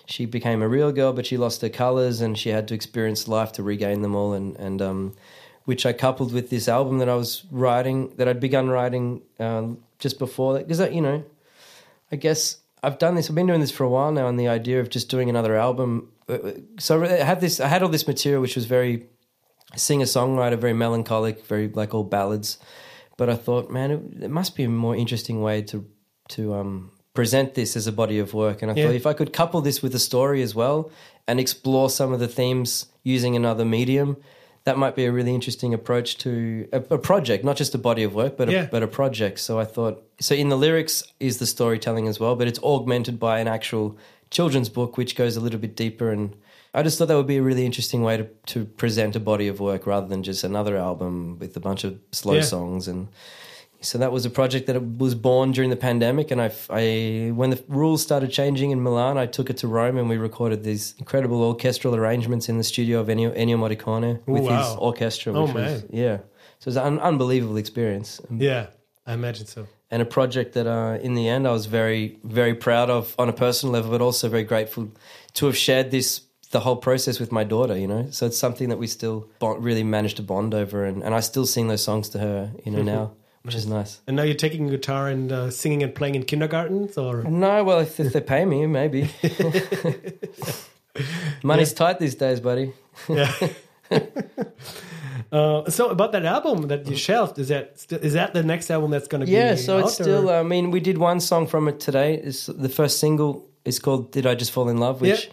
she 0.06 0.26
became 0.26 0.62
a 0.62 0.68
real 0.70 0.94
girl 0.94 1.12
but 1.12 1.26
she 1.26 1.36
lost 1.36 1.62
her 1.62 1.68
colors 1.68 2.22
and 2.22 2.38
she 2.38 2.50
had 2.50 2.70
to 2.70 2.74
experience 2.74 3.28
life 3.28 3.52
to 3.54 3.64
regain 3.64 4.02
them 4.02 4.16
all 4.16 4.32
and 4.32 4.56
and 4.56 4.82
um 4.82 5.14
which 5.66 5.86
I 5.86 5.92
coupled 5.92 6.32
with 6.34 6.50
this 6.50 6.70
album 6.70 7.00
that 7.00 7.10
I 7.10 7.16
was 7.16 7.44
writing 7.52 8.14
that 8.16 8.30
I'd 8.30 8.40
begun 8.40 8.70
writing 8.70 9.22
um, 9.40 9.80
just 10.00 10.20
before 10.20 10.54
that 10.54 10.68
because 10.68 10.80
you 10.94 11.02
know 11.02 11.26
I 12.14 12.16
guess 12.16 12.62
I've 12.84 12.98
done 12.98 13.16
this. 13.16 13.30
I've 13.30 13.36
been 13.36 13.48
doing 13.48 13.60
this 13.60 13.72
for 13.72 13.84
a 13.84 13.90
while 13.90 14.12
now, 14.12 14.28
and 14.28 14.40
the 14.40 14.48
idea 14.48 14.80
of 14.80 14.90
just 14.90 15.10
doing 15.10 15.30
another 15.30 15.56
album. 15.56 16.12
So 16.80 17.04
I 17.04 17.08
had 17.24 17.42
this. 17.42 17.60
I 17.60 17.68
had 17.68 17.84
all 17.84 17.90
this 17.90 18.08
material, 18.08 18.42
which 18.42 18.56
was 18.56 18.66
very 18.66 19.08
singer 19.76 20.06
songwriter, 20.06 20.58
very 20.58 20.74
melancholic, 20.74 21.46
very 21.46 21.68
like 21.70 21.94
all 21.94 22.04
ballads. 22.04 22.58
But 23.18 23.30
I 23.30 23.36
thought, 23.36 23.70
man, 23.70 23.92
it, 23.92 24.24
it 24.24 24.32
must 24.32 24.56
be 24.56 24.64
a 24.64 24.70
more 24.70 24.96
interesting 24.96 25.42
way 25.42 25.62
to 25.64 25.86
to 26.30 26.54
um, 26.54 26.92
present 27.14 27.54
this 27.56 27.76
as 27.76 27.88
a 27.88 27.92
body 27.92 28.20
of 28.20 28.34
work. 28.34 28.62
And 28.62 28.72
I 28.72 28.76
Yeah. 28.76 28.86
thought 28.88 28.96
if 28.96 29.06
I 29.06 29.14
could 29.14 29.34
couple 29.34 29.62
this 29.62 29.82
with 29.82 29.94
a 29.96 30.00
story 30.00 30.42
as 30.42 30.56
well 30.56 30.90
and 31.28 31.40
explore 31.40 31.90
some 31.90 32.14
of 32.14 32.20
the 32.20 32.28
themes 32.28 32.86
using 33.04 33.36
another 33.36 33.66
medium, 33.66 34.16
that 34.64 34.78
might 34.78 34.96
be 34.96 35.06
a 35.06 35.12
really 35.12 35.34
interesting 35.36 35.74
approach 35.74 36.18
to 36.20 36.68
a, 36.72 36.78
a 36.92 36.98
project, 36.98 37.44
not 37.44 37.58
just 37.58 37.76
a 37.76 37.78
body 37.78 38.04
of 38.04 38.14
work, 38.14 38.38
but 38.38 38.48
a, 38.48 38.52
but 38.72 38.82
a 38.84 38.88
project. 38.88 39.40
So 39.40 39.60
I 39.60 39.66
thought, 39.66 40.04
so 40.20 40.36
in 40.36 40.50
the 40.50 40.58
lyrics 40.58 41.04
is 41.20 41.38
the 41.40 41.46
storytelling 41.48 42.08
as 42.08 42.20
well, 42.20 42.36
but 42.36 42.48
it's 42.48 42.60
augmented 42.64 43.20
by 43.20 43.40
an 43.40 43.48
actual 43.48 43.98
children's 44.32 44.70
book, 44.70 44.98
which 44.98 45.16
goes 45.16 45.36
a 45.38 45.42
little 45.42 45.60
bit 45.60 45.76
deeper. 45.76 46.10
And 46.10 46.36
I 46.74 46.82
just 46.84 46.98
thought 46.98 47.08
that 47.10 47.16
would 47.18 47.28
be 47.28 47.38
a 47.38 47.44
really 47.44 47.66
interesting 47.66 48.02
way 48.02 48.18
to, 48.18 48.24
to 48.48 48.66
present 48.66 49.16
a 49.16 49.20
body 49.20 49.48
of 49.48 49.60
work 49.60 49.86
rather 49.86 50.08
than 50.08 50.24
just 50.24 50.44
another 50.44 50.78
album 50.78 51.38
with 51.40 51.56
a 51.56 51.60
bunch 51.60 51.84
of 51.84 52.00
slow 52.12 52.36
Yeah. 52.36 52.42
songs. 52.42 52.88
And 52.88 53.10
so 53.82 53.98
that 53.98 54.12
was 54.12 54.26
a 54.26 54.30
project 54.30 54.68
that 54.68 54.98
was 55.00 55.16
born 55.16 55.52
during 55.52 55.70
the 55.70 55.76
pandemic. 55.76 56.32
And 56.32 56.42
I, 56.42 56.52
I, 56.70 57.32
when 57.36 57.50
the 57.50 57.62
rules 57.68 58.02
started 58.02 58.32
changing 58.32 58.72
in 58.72 58.82
Milan, 58.82 59.18
I 59.18 59.26
took 59.26 59.50
it 59.50 59.58
to 59.58 59.68
Rome 59.68 59.98
and 59.98 60.08
we 60.08 60.18
recorded 60.18 60.64
these 60.64 60.96
incredible 60.98 61.42
orchestral 61.44 61.94
arrangements 61.96 62.48
in 62.48 62.58
the 62.58 62.64
studio 62.64 63.00
of 63.00 63.08
Ennio, 63.08 63.36
Ennio 63.38 63.58
Morricone 63.58 64.26
with 64.28 64.44
wow. 64.44 64.64
his 64.64 64.78
orchestra. 64.78 65.34
Oh, 65.34 65.46
Which 65.46 65.54
was, 65.56 65.82
man. 65.84 65.90
yeah. 65.92 66.18
So 66.60 66.66
it 66.66 66.66
was 66.68 66.78
an 66.78 67.00
unbelievable 67.00 67.58
experience. 67.58 68.22
Yeah, 68.30 68.68
I 69.06 69.14
imagine 69.14 69.48
so. 69.48 69.68
And 69.92 70.02
a 70.02 70.06
project 70.06 70.54
that 70.54 70.66
uh, 70.66 70.98
in 71.02 71.14
the 71.14 71.28
end 71.28 71.48
I 71.48 71.52
was 71.52 71.68
very 71.68 72.18
very 72.24 72.56
proud 72.56 72.90
of 72.90 73.14
on 73.20 73.30
a 73.30 73.34
personal 73.34 73.74
level, 73.74 73.92
but 73.92 74.02
also 74.02 74.30
very 74.30 74.44
grateful 74.44 74.92
to 75.34 75.46
have 75.46 75.58
shared 75.58 75.92
this 75.92 76.22
the 76.52 76.62
whole 76.62 76.78
process 76.78 77.20
with 77.20 77.32
my 77.32 77.44
daughter. 77.44 77.78
You 77.78 77.88
know, 77.88 78.08
so 78.10 78.26
it's 78.26 78.38
something 78.38 78.70
that 78.70 78.78
we 78.78 78.88
still 78.88 79.28
bond, 79.40 79.64
really 79.64 79.84
managed 79.84 80.18
to 80.18 80.24
bond 80.24 80.54
over, 80.54 80.86
and, 80.86 81.04
and 81.04 81.14
I 81.14 81.20
still 81.20 81.46
sing 81.46 81.68
those 81.68 81.84
songs 81.84 82.10
to 82.10 82.20
her. 82.20 82.52
You 82.66 82.72
know 82.72 82.82
now, 82.82 83.12
which 83.44 83.56
is 83.56 83.68
nice. 83.68 84.02
And 84.08 84.16
now 84.16 84.24
you're 84.24 84.36
taking 84.36 84.68
guitar 84.68 85.10
and 85.10 85.32
uh, 85.32 85.52
singing 85.52 85.84
and 85.84 85.94
playing 85.94 86.16
in 86.16 86.24
kindergartens, 86.24 86.98
or 86.98 87.24
No, 87.24 87.64
well, 87.64 87.80
if, 87.80 88.00
if 88.00 88.14
they 88.14 88.22
pay 88.22 88.46
me, 88.46 88.66
maybe. 88.66 89.10
Money's 91.44 91.74
tight 91.74 92.00
these 92.00 92.16
days, 92.16 92.40
buddy. 92.40 92.74
uh, 95.32 95.70
so 95.70 95.90
about 95.90 96.12
that 96.14 96.26
album 96.26 96.68
that 96.68 96.88
you 96.88 96.96
shelved, 96.96 97.40
is 97.40 97.48
that 97.50 97.80
st- 97.80 98.02
is 98.04 98.14
that 98.14 98.34
the 98.34 98.44
next 98.44 98.70
album 98.70 98.92
that's 98.92 99.08
going 99.08 99.22
to 99.22 99.26
be? 99.26 99.32
Yeah, 99.34 99.56
so 99.56 99.80
it's 99.80 99.94
still. 99.94 100.30
or- 100.30 100.36
I 100.40 100.44
mean, 100.44 100.72
we 100.72 100.80
did 100.80 100.98
one 100.98 101.20
song 101.20 101.48
from 101.48 101.68
it 101.68 101.80
today. 101.80 102.16
It's 102.16 102.46
the 102.48 102.70
first 102.70 103.00
single 103.00 103.48
is 103.66 103.80
called 103.80 104.12
"Did 104.12 104.26
I 104.26 104.36
Just 104.36 104.52
Fall 104.52 104.70
in 104.70 104.78
Love," 104.78 105.02
which 105.02 105.26
Yeah. 105.26 105.32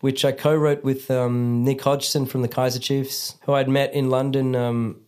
which 0.00 0.24
I 0.24 0.32
co-wrote 0.32 0.84
with 0.84 1.10
um, 1.10 1.64
Nick 1.64 1.82
Hodgson 1.82 2.26
from 2.26 2.42
the 2.42 2.48
Kaiser 2.48 2.78
Chiefs, 2.80 3.36
who 3.44 3.52
I'd 3.52 3.68
met 3.68 3.92
in 3.94 4.10
London. 4.10 4.54
Um, 4.54 5.00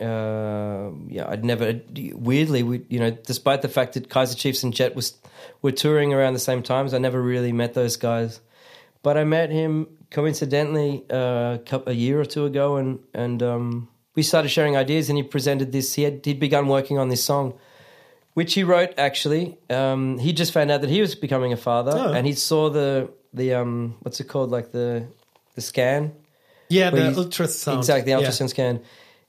uh, 0.00 0.90
yeah, 1.08 1.26
I'd 1.28 1.44
never 1.44 1.80
weirdly, 2.14 2.64
we, 2.64 2.82
you 2.88 2.98
know, 2.98 3.10
despite 3.12 3.62
the 3.62 3.68
fact 3.68 3.92
that 3.94 4.08
Kaiser 4.10 4.34
Chiefs 4.36 4.64
and 4.64 4.74
Jet 4.74 4.96
was 4.96 5.14
were 5.62 5.70
touring 5.70 6.12
around 6.12 6.32
the 6.32 6.40
same 6.40 6.62
times, 6.62 6.92
I 6.92 6.98
never 6.98 7.22
really 7.22 7.52
met 7.52 7.74
those 7.74 7.96
guys. 7.96 8.40
But 9.02 9.16
I 9.16 9.24
met 9.24 9.50
him 9.50 9.86
coincidentally 10.10 11.04
uh, 11.10 11.58
a 11.86 11.92
year 11.92 12.20
or 12.20 12.24
two 12.24 12.44
ago, 12.46 12.76
and 12.76 12.98
and 13.14 13.42
um, 13.42 13.88
we 14.14 14.22
started 14.22 14.48
sharing 14.48 14.76
ideas. 14.76 15.08
And 15.08 15.16
he 15.18 15.22
presented 15.24 15.72
this. 15.72 15.94
He 15.94 16.02
had 16.04 16.24
he'd 16.24 16.38
begun 16.40 16.68
working 16.68 16.98
on 16.98 17.08
this 17.08 17.24
song, 17.24 17.54
which 18.34 18.54
he 18.54 18.62
wrote 18.64 18.94
actually. 18.98 19.58
Um, 19.70 20.18
he 20.18 20.32
just 20.32 20.52
found 20.52 20.70
out 20.70 20.80
that 20.82 20.90
he 20.90 21.00
was 21.00 21.14
becoming 21.14 21.52
a 21.52 21.56
father, 21.56 21.92
Oh. 21.94 22.12
and 22.12 22.26
he 22.26 22.32
saw 22.34 22.70
the 22.70 23.10
the 23.34 23.54
um, 23.54 23.96
what's 24.02 24.20
it 24.20 24.28
called, 24.28 24.50
like 24.50 24.70
the 24.72 25.04
the 25.54 25.60
scan. 25.60 26.12
yeah, 26.68 26.90
the 26.90 27.12
ultrasound. 27.12 27.78
Exactly, 27.78 28.12
the 28.12 28.20
Yeah. 28.20 28.26
ultrasound 28.28 28.48
scan. 28.50 28.80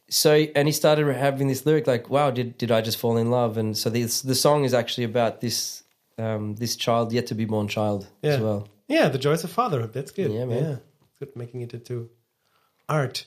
So 0.09 0.31
and 0.55 0.67
he 0.67 0.71
started 0.71 1.11
having 1.15 1.47
this 1.47 1.65
lyric 1.65 1.87
like, 1.87 2.09
"Wow, 2.09 2.29
did 2.31 2.57
did 2.57 2.69
I 2.71 2.81
just 2.81 2.97
fall 2.99 3.17
in 3.17 3.31
love?" 3.31 3.57
And 3.57 3.75
so 3.77 3.89
this 3.89 4.21
the 4.21 4.35
song 4.35 4.65
is 4.65 4.73
actually 4.73 5.05
about 5.05 5.39
this 5.41 5.83
um, 6.19 6.55
this 6.55 6.75
child 6.75 7.11
yet 7.11 7.25
to 7.27 7.35
be 7.35 7.45
born 7.45 7.67
child 7.67 8.05
Yeah. 8.21 8.33
as 8.35 8.39
well. 8.39 8.67
Yeah, 8.87 9.09
the 9.09 9.17
joys 9.17 9.43
of 9.43 9.51
fatherhood. 9.51 9.93
That's 9.93 10.11
good. 10.11 10.31
Yeah, 10.31 10.45
man. 10.45 10.63
Yeah, 10.63 10.75
good 11.19 11.35
making 11.35 11.61
it 11.61 11.73
into 11.73 12.09
art. 12.89 13.25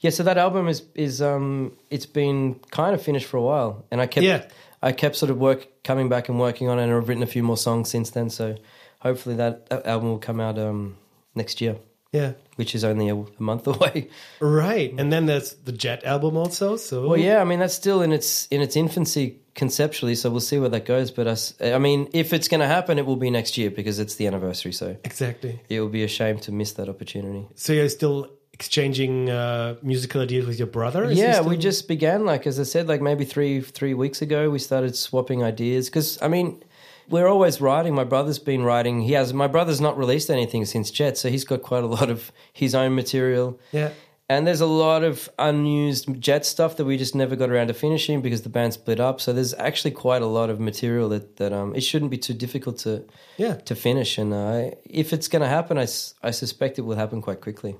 Yeah, 0.00 0.10
so 0.10 0.22
that 0.24 0.38
album 0.38 0.68
is 0.68 0.82
is 0.94 1.20
um 1.22 1.76
it's 1.90 2.06
been 2.06 2.56
kind 2.70 2.94
of 2.94 3.02
finished 3.02 3.26
for 3.26 3.36
a 3.36 3.42
while, 3.42 3.84
and 3.90 4.00
I 4.00 4.06
kept 4.06 4.24
Yeah. 4.24 4.48
I 4.82 4.92
kept 4.92 5.16
sort 5.16 5.30
of 5.30 5.38
work 5.38 5.68
coming 5.84 6.08
back 6.08 6.28
and 6.28 6.38
working 6.40 6.68
on 6.68 6.78
it, 6.78 6.84
and 6.84 6.92
I've 6.92 7.08
written 7.08 7.22
a 7.22 7.26
few 7.26 7.42
more 7.42 7.56
songs 7.56 7.88
since 7.88 8.10
then. 8.10 8.30
So 8.30 8.56
hopefully 9.00 9.36
that, 9.36 9.66
that 9.68 9.86
album 9.86 10.08
will 10.08 10.18
come 10.18 10.40
out 10.40 10.58
um 10.58 10.96
next 11.34 11.60
year, 11.60 11.76
Yeah, 12.12 12.32
which 12.56 12.74
is 12.74 12.84
only 12.84 13.08
a, 13.08 13.16
a 13.16 13.26
month 13.38 13.66
away. 13.74 14.08
right. 14.40 14.92
And 14.98 15.12
then 15.12 15.26
there's 15.26 15.54
the 15.54 15.72
Jet 15.72 16.04
album 16.04 16.36
also. 16.36 16.76
So 16.76 17.08
Well, 17.08 17.18
yeah, 17.18 17.40
I 17.40 17.44
mean 17.44 17.58
that's 17.58 17.74
still 17.74 18.02
in 18.02 18.12
its 18.12 18.46
in 18.48 18.60
its 18.60 18.76
infancy 18.76 19.38
conceptually, 19.54 20.14
so 20.14 20.30
we'll 20.30 20.40
see 20.40 20.58
where 20.58 20.68
that 20.68 20.84
goes. 20.84 21.10
But 21.10 21.26
us, 21.26 21.54
I 21.60 21.78
mean, 21.78 22.08
if 22.12 22.32
it's 22.32 22.48
going 22.48 22.60
to 22.60 22.66
happen, 22.66 22.98
it 22.98 23.06
will 23.06 23.16
be 23.16 23.30
next 23.30 23.56
year 23.58 23.70
because 23.70 23.98
it's 23.98 24.16
the 24.16 24.26
anniversary. 24.26 24.72
So 24.72 24.96
exactly. 25.04 25.60
it 25.68 25.80
will 25.80 25.88
be 25.88 26.04
a 26.04 26.08
shame 26.08 26.38
to 26.40 26.52
miss 26.52 26.72
that 26.72 26.88
opportunity. 26.88 27.46
So 27.54 27.72
you're 27.72 27.88
still 27.88 28.30
exchanging 28.52 29.30
uh, 29.30 29.76
musical 29.82 30.20
ideas 30.20 30.46
with 30.46 30.58
your 30.58 30.68
brother? 30.68 31.04
Is 31.04 31.18
yeah, 31.18 31.32
still- 31.34 31.48
we 31.48 31.56
just 31.56 31.88
began 31.88 32.24
like 32.24 32.46
as 32.46 32.60
I 32.60 32.64
said, 32.64 32.88
like 32.88 33.00
maybe 33.00 33.24
three 33.24 33.60
three 33.60 33.94
weeks 33.94 34.22
ago, 34.22 34.50
we 34.50 34.58
started 34.58 34.94
swapping 34.96 35.42
ideas 35.42 35.88
because 35.88 36.20
I 36.20 36.28
mean. 36.28 36.62
We're 37.08 37.28
always 37.28 37.60
writing. 37.60 37.94
My 37.94 38.04
brother's 38.04 38.38
been 38.38 38.62
writing. 38.62 39.02
He 39.02 39.12
has. 39.12 39.32
My 39.34 39.46
brother's 39.48 39.80
not 39.80 39.98
released 39.98 40.30
anything 40.30 40.64
since 40.64 40.90
Jet, 40.90 41.18
so 41.18 41.28
he's 41.28 41.44
got 41.44 41.62
quite 41.62 41.84
a 41.84 41.86
lot 41.86 42.08
of 42.10 42.32
his 42.52 42.74
own 42.74 42.94
material. 42.94 43.58
yeah. 43.72 43.90
And 44.28 44.46
there's 44.46 44.62
a 44.62 44.66
lot 44.66 45.04
of 45.04 45.28
unused 45.38 46.18
Jet 46.18 46.46
stuff 46.46 46.76
that 46.78 46.86
we 46.86 46.96
just 46.96 47.14
never 47.14 47.36
got 47.36 47.50
around 47.50 47.66
to 47.66 47.74
finishing 47.74 48.22
because 48.22 48.42
the 48.42 48.48
band 48.48 48.72
split 48.72 48.98
up. 48.98 49.20
So 49.20 49.34
there's 49.34 49.52
actually 49.54 49.90
quite 49.90 50.22
a 50.22 50.26
lot 50.26 50.48
of 50.48 50.58
material 50.58 51.10
that, 51.10 51.36
that 51.36 51.52
um, 51.52 51.74
it 51.74 51.82
shouldn't 51.82 52.10
be 52.10 52.16
too 52.16 52.32
difficult 52.32 52.78
to 52.78 53.04
Yeah. 53.36 53.54
to 53.56 53.74
finish. 53.74 54.16
And 54.16 54.32
uh, 54.32 54.70
if 54.88 55.12
it's 55.12 55.28
going 55.28 55.42
to 55.42 55.48
happen, 55.48 55.76
I, 55.76 55.86
I 56.22 56.30
suspect 56.30 56.78
it 56.78 56.82
will 56.82 56.96
happen 56.96 57.20
quite 57.20 57.42
quickly. 57.42 57.76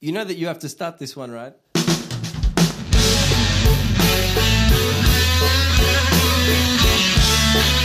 You 0.00 0.12
know 0.12 0.24
that 0.24 0.36
you 0.36 0.46
have 0.46 0.60
to 0.60 0.68
start 0.68 0.98
this 0.98 1.14
one, 1.14 1.30
right? 1.30 1.54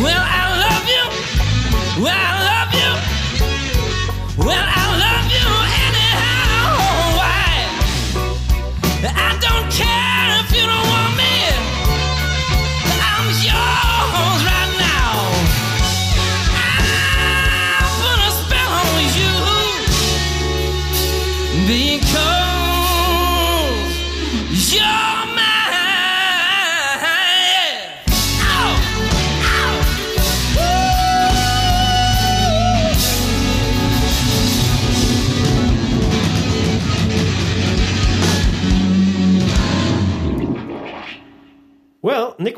Well, 0.00 0.24
I 0.24 0.42
love 0.64 0.86
you. 0.88 1.04
Well, 2.02 2.16
I 2.16 2.40
love 2.50 2.72
you. 2.80 2.90
Well, 4.46 4.66
I 4.66 4.84
love 5.04 5.26
you 5.36 5.48
anyhow. 5.86 6.64
Why? 7.18 7.52
I 9.04 9.38
don't 9.40 9.70
care. 9.70 10.09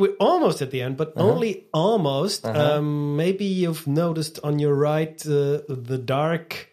We're 0.02 0.16
almost 0.18 0.60
at 0.62 0.70
the 0.72 0.82
end, 0.82 0.96
but 0.96 1.12
only 1.16 1.66
almost. 1.72 2.44
Um, 2.44 3.16
maybe 3.16 3.44
you've 3.44 3.86
noticed 3.86 4.40
on 4.42 4.58
your 4.58 4.74
right 4.74 5.24
uh, 5.24 5.60
the 5.68 5.98
dark 6.16 6.70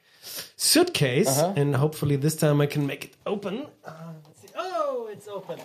suitcase, 0.58 1.38
and 1.60 1.76
hopefully 1.76 2.16
this 2.16 2.36
time 2.36 2.60
I 2.60 2.66
can 2.66 2.88
make 2.88 3.06
it 3.06 3.14
open. 3.28 3.68
Uh, 3.86 3.92
let's 4.26 4.42
see. 4.42 4.48
Oh, 4.56 5.10
it's 5.12 5.28
open. 5.28 5.60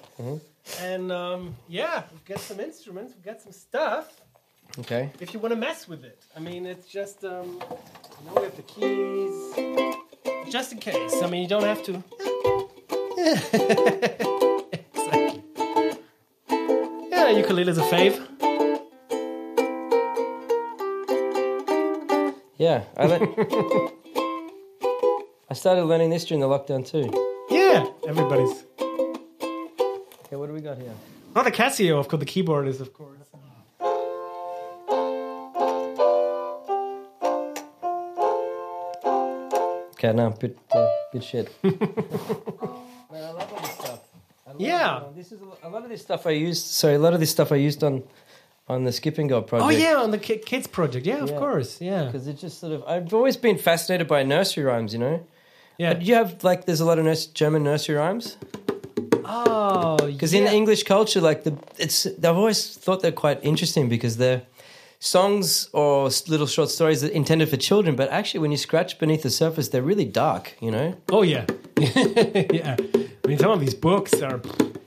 And 0.81 1.11
um, 1.11 1.57
yeah, 1.69 2.03
we've 2.13 2.25
got 2.27 2.41
some 2.41 2.61
instruments, 2.61 3.15
we've 3.15 3.25
got 3.25 3.41
some 3.41 3.53
stuff. 3.53 4.21
Okay. 4.79 5.11
If 5.21 5.33
you 5.33 5.41
want 5.41 5.53
to 5.55 5.61
mess 5.69 5.89
with 5.89 6.05
it, 6.05 6.23
I 6.37 6.41
mean, 6.41 6.67
it's 6.67 6.87
just 6.87 7.25
um, 7.25 7.63
you 8.19 8.25
know, 8.27 8.35
we 8.37 8.43
have 8.43 8.57
the 8.57 8.69
keys, 8.75 9.35
just 10.53 10.73
in 10.73 10.79
case. 10.79 11.15
I 11.23 11.27
mean, 11.31 11.43
you 11.43 11.49
don't 11.49 11.69
have 11.73 11.83
to. 11.89 12.03
Yeah, 17.25 17.39
ukulele 17.39 17.71
is 17.71 17.79
a 17.79 17.83
fave. 17.85 18.21
Yeah, 22.59 22.85
I, 22.99 23.07
le- 23.07 23.91
I 25.51 25.55
started 25.55 25.85
learning 25.85 26.11
this 26.11 26.27
during 26.27 26.43
the 26.43 26.49
lockdown 26.49 26.87
too. 26.87 27.09
Yeah, 27.49 27.87
everybody's. 28.07 28.65
Okay, 28.79 30.37
what 30.37 30.49
do 30.49 30.53
we 30.53 30.61
got 30.61 30.77
here? 30.77 30.93
Oh, 31.35 31.43
the 31.43 31.51
Casio, 31.51 31.99
of 31.99 32.09
course, 32.09 32.21
the 32.21 32.27
keyboard 32.27 32.69
is, 32.69 32.83
of 32.83 32.93
course. 32.93 33.17
Okay, 39.93 40.13
now 40.13 40.29
bit, 40.29 40.59
uh, 40.75 40.87
bit 41.11 41.25
shit. 41.25 41.51
Yeah. 44.59 45.03
This 45.17 45.33
is 45.33 45.41
a 45.43 45.69
a 45.69 45.71
lot 45.71 45.83
of 45.85 45.89
this 45.91 46.03
stuff 46.03 46.27
I 46.27 46.31
used. 46.31 46.65
Sorry, 46.67 46.95
a 46.95 46.99
lot 46.99 47.15
of 47.15 47.21
this 47.21 47.31
stuff 47.31 47.53
I 47.53 47.57
used 47.57 47.83
on 47.85 48.03
on 48.69 48.85
the 48.85 48.93
Skipping 48.93 49.27
God 49.29 49.43
oh, 49.45 49.47
project. 49.47 49.73
Oh, 49.73 49.77
yeah, 49.77 49.97
on 50.03 50.11
the 50.11 50.19
kids 50.19 50.67
project. 50.67 51.07
Yeah, 51.07 51.23
of 51.23 51.31
Yeah. 51.31 51.39
course. 51.39 51.81
Yeah. 51.81 52.05
because 52.05 52.27
it 52.27 52.39
just 52.39 52.59
sort 52.61 52.73
of. 52.73 52.83
I've 52.85 53.13
always 53.13 53.37
been 53.37 53.59
fascinated 53.59 54.07
by 54.09 54.23
nursery 54.23 54.65
rhymes. 54.65 54.93
You 54.93 55.01
know, 55.01 55.21
Yeah. 55.79 55.93
but 55.95 56.03
you 56.03 56.15
have 56.15 56.43
like 56.45 56.65
there's 56.67 56.81
a 56.81 56.85
lot 56.87 56.99
of 56.99 57.05
nurse, 57.05 57.27
German 57.27 57.63
nursery 57.63 57.97
rhymes 57.97 58.37
Oh, 59.27 59.97
because 60.07 60.33
yeah. 60.35 60.43
in 60.43 60.47
English 60.49 60.83
culture, 60.85 61.21
like 61.21 61.45
the 61.45 61.53
it's 61.79 62.07
I've 62.07 62.37
always 62.37 62.77
thought 62.77 63.01
they're 63.03 63.13
quite 63.13 63.41
interesting 63.43 63.89
because 63.89 64.17
they're 64.17 64.43
songs 64.99 65.69
or 65.73 66.09
little 66.29 66.47
short 66.47 66.71
stories 66.71 67.01
that 67.03 67.13
intended 67.13 67.49
for 67.49 67.57
children, 67.59 67.97
but 67.97 68.09
actually 68.11 68.41
when 68.41 68.51
you 68.51 68.57
scratch 68.57 68.99
beneath 68.99 69.23
the 69.23 69.31
surface, 69.31 69.69
they're 69.69 69.83
really 69.83 70.05
dark. 70.05 70.55
You 70.61 70.71
know. 70.71 70.97
Oh, 71.11 71.23
yeah. 71.23 71.45
yeah. 71.79 72.77
I 73.25 73.29
mean, 73.29 73.39
some 73.39 73.51
of 73.51 73.61
these 73.61 73.75
books 73.75 74.21
are. 74.23 74.41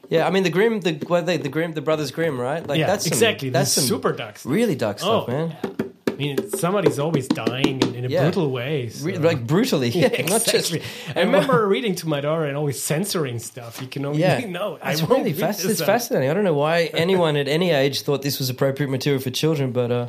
Yeah, 0.09 0.25
I 0.25 0.29
mean 0.29 0.43
the 0.43 0.49
Grimm, 0.49 0.79
the 0.81 0.93
what 1.07 1.23
are 1.23 1.25
they, 1.25 1.37
the 1.37 1.49
Grimm, 1.49 1.73
the 1.73 1.81
Brothers 1.81 2.11
Grimm, 2.11 2.39
right? 2.39 2.65
Like 2.65 2.79
Yeah, 2.79 2.87
that's 2.87 3.03
some, 3.05 3.11
exactly. 3.13 3.49
That's 3.49 3.71
some 3.73 3.83
super 3.83 4.13
dark 4.13 4.37
stuff. 4.37 4.49
really 4.51 4.75
dark 4.75 4.99
stuff, 4.99 5.25
Oh, 5.27 5.31
man. 5.31 5.55
I 6.07 6.11
mean, 6.13 6.49
somebody's 6.51 6.97
always 6.97 7.27
dying 7.27 7.81
in, 7.83 7.93
in 7.93 8.05
a 8.05 8.07
Yeah. 8.07 8.23
brutal 8.23 8.49
way. 8.49 8.87
so- 8.89 9.05
Re- 9.05 9.17
like 9.17 9.45
brutally, 9.45 9.89
yeah, 9.93 10.09
Yeah, 10.13 10.21
not 10.35 10.45
just. 10.45 10.73
exactly. 10.73 10.81
I 11.21 11.25
remember 11.25 11.67
reading 11.67 11.93
to 11.95 12.07
my 12.07 12.21
daughter 12.21 12.45
and 12.45 12.55
always 12.55 12.81
censoring 12.81 13.39
stuff. 13.39 13.81
You 13.81 13.87
can 13.87 14.05
only 14.05 14.21
Yeah, 14.21 14.39
no. 14.47 14.79
I 14.81 14.93
it's 14.93 15.01
won't 15.01 15.23
really 15.25 15.33
fast, 15.33 15.65
it's 15.65 15.81
fascinating. 15.83 16.29
I 16.29 16.33
don't 16.33 16.45
know 16.45 16.53
why 16.53 16.85
anyone 16.93 17.35
at 17.35 17.47
any 17.49 17.71
age 17.71 18.01
thought 18.03 18.21
this 18.21 18.39
was 18.39 18.49
appropriate 18.49 18.89
material 18.89 19.21
for 19.21 19.29
children, 19.29 19.71
but 19.73 19.91
uh, 19.91 20.07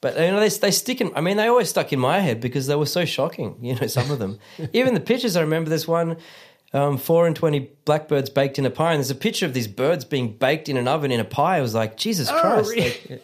but 0.00 0.14
you 0.14 0.30
know 0.30 0.40
they 0.40 0.48
they 0.48 0.70
stick 0.70 1.00
in. 1.02 1.10
I 1.14 1.20
mean, 1.20 1.36
they 1.36 1.48
always 1.48 1.68
stuck 1.68 1.92
in 1.92 1.98
my 2.00 2.20
head 2.20 2.40
because 2.40 2.66
they 2.66 2.76
were 2.76 2.86
so 2.86 3.04
shocking. 3.04 3.58
You 3.60 3.74
know, 3.74 3.86
some 3.88 4.10
of 4.10 4.18
them. 4.20 4.38
Even 4.72 4.94
the 4.94 5.00
pictures. 5.00 5.36
I 5.36 5.40
remember 5.42 5.68
this 5.70 5.86
one. 5.88 6.16
Um, 6.72 6.98
four 6.98 7.26
and 7.26 7.34
twenty 7.34 7.70
blackbirds 7.86 8.28
baked 8.28 8.58
in 8.58 8.66
a 8.66 8.70
pie, 8.70 8.92
and 8.92 8.98
there's 8.98 9.10
a 9.10 9.14
picture 9.14 9.46
of 9.46 9.54
these 9.54 9.66
birds 9.68 10.04
being 10.04 10.32
baked 10.36 10.68
in 10.68 10.76
an 10.76 10.86
oven 10.86 11.10
in 11.10 11.18
a 11.18 11.24
pie. 11.24 11.56
I 11.56 11.60
was 11.62 11.74
like, 11.74 11.96
Jesus 11.96 12.28
Oh, 12.30 12.38
Christ! 12.40 12.70
really? 12.70 12.94
Like, 13.08 13.22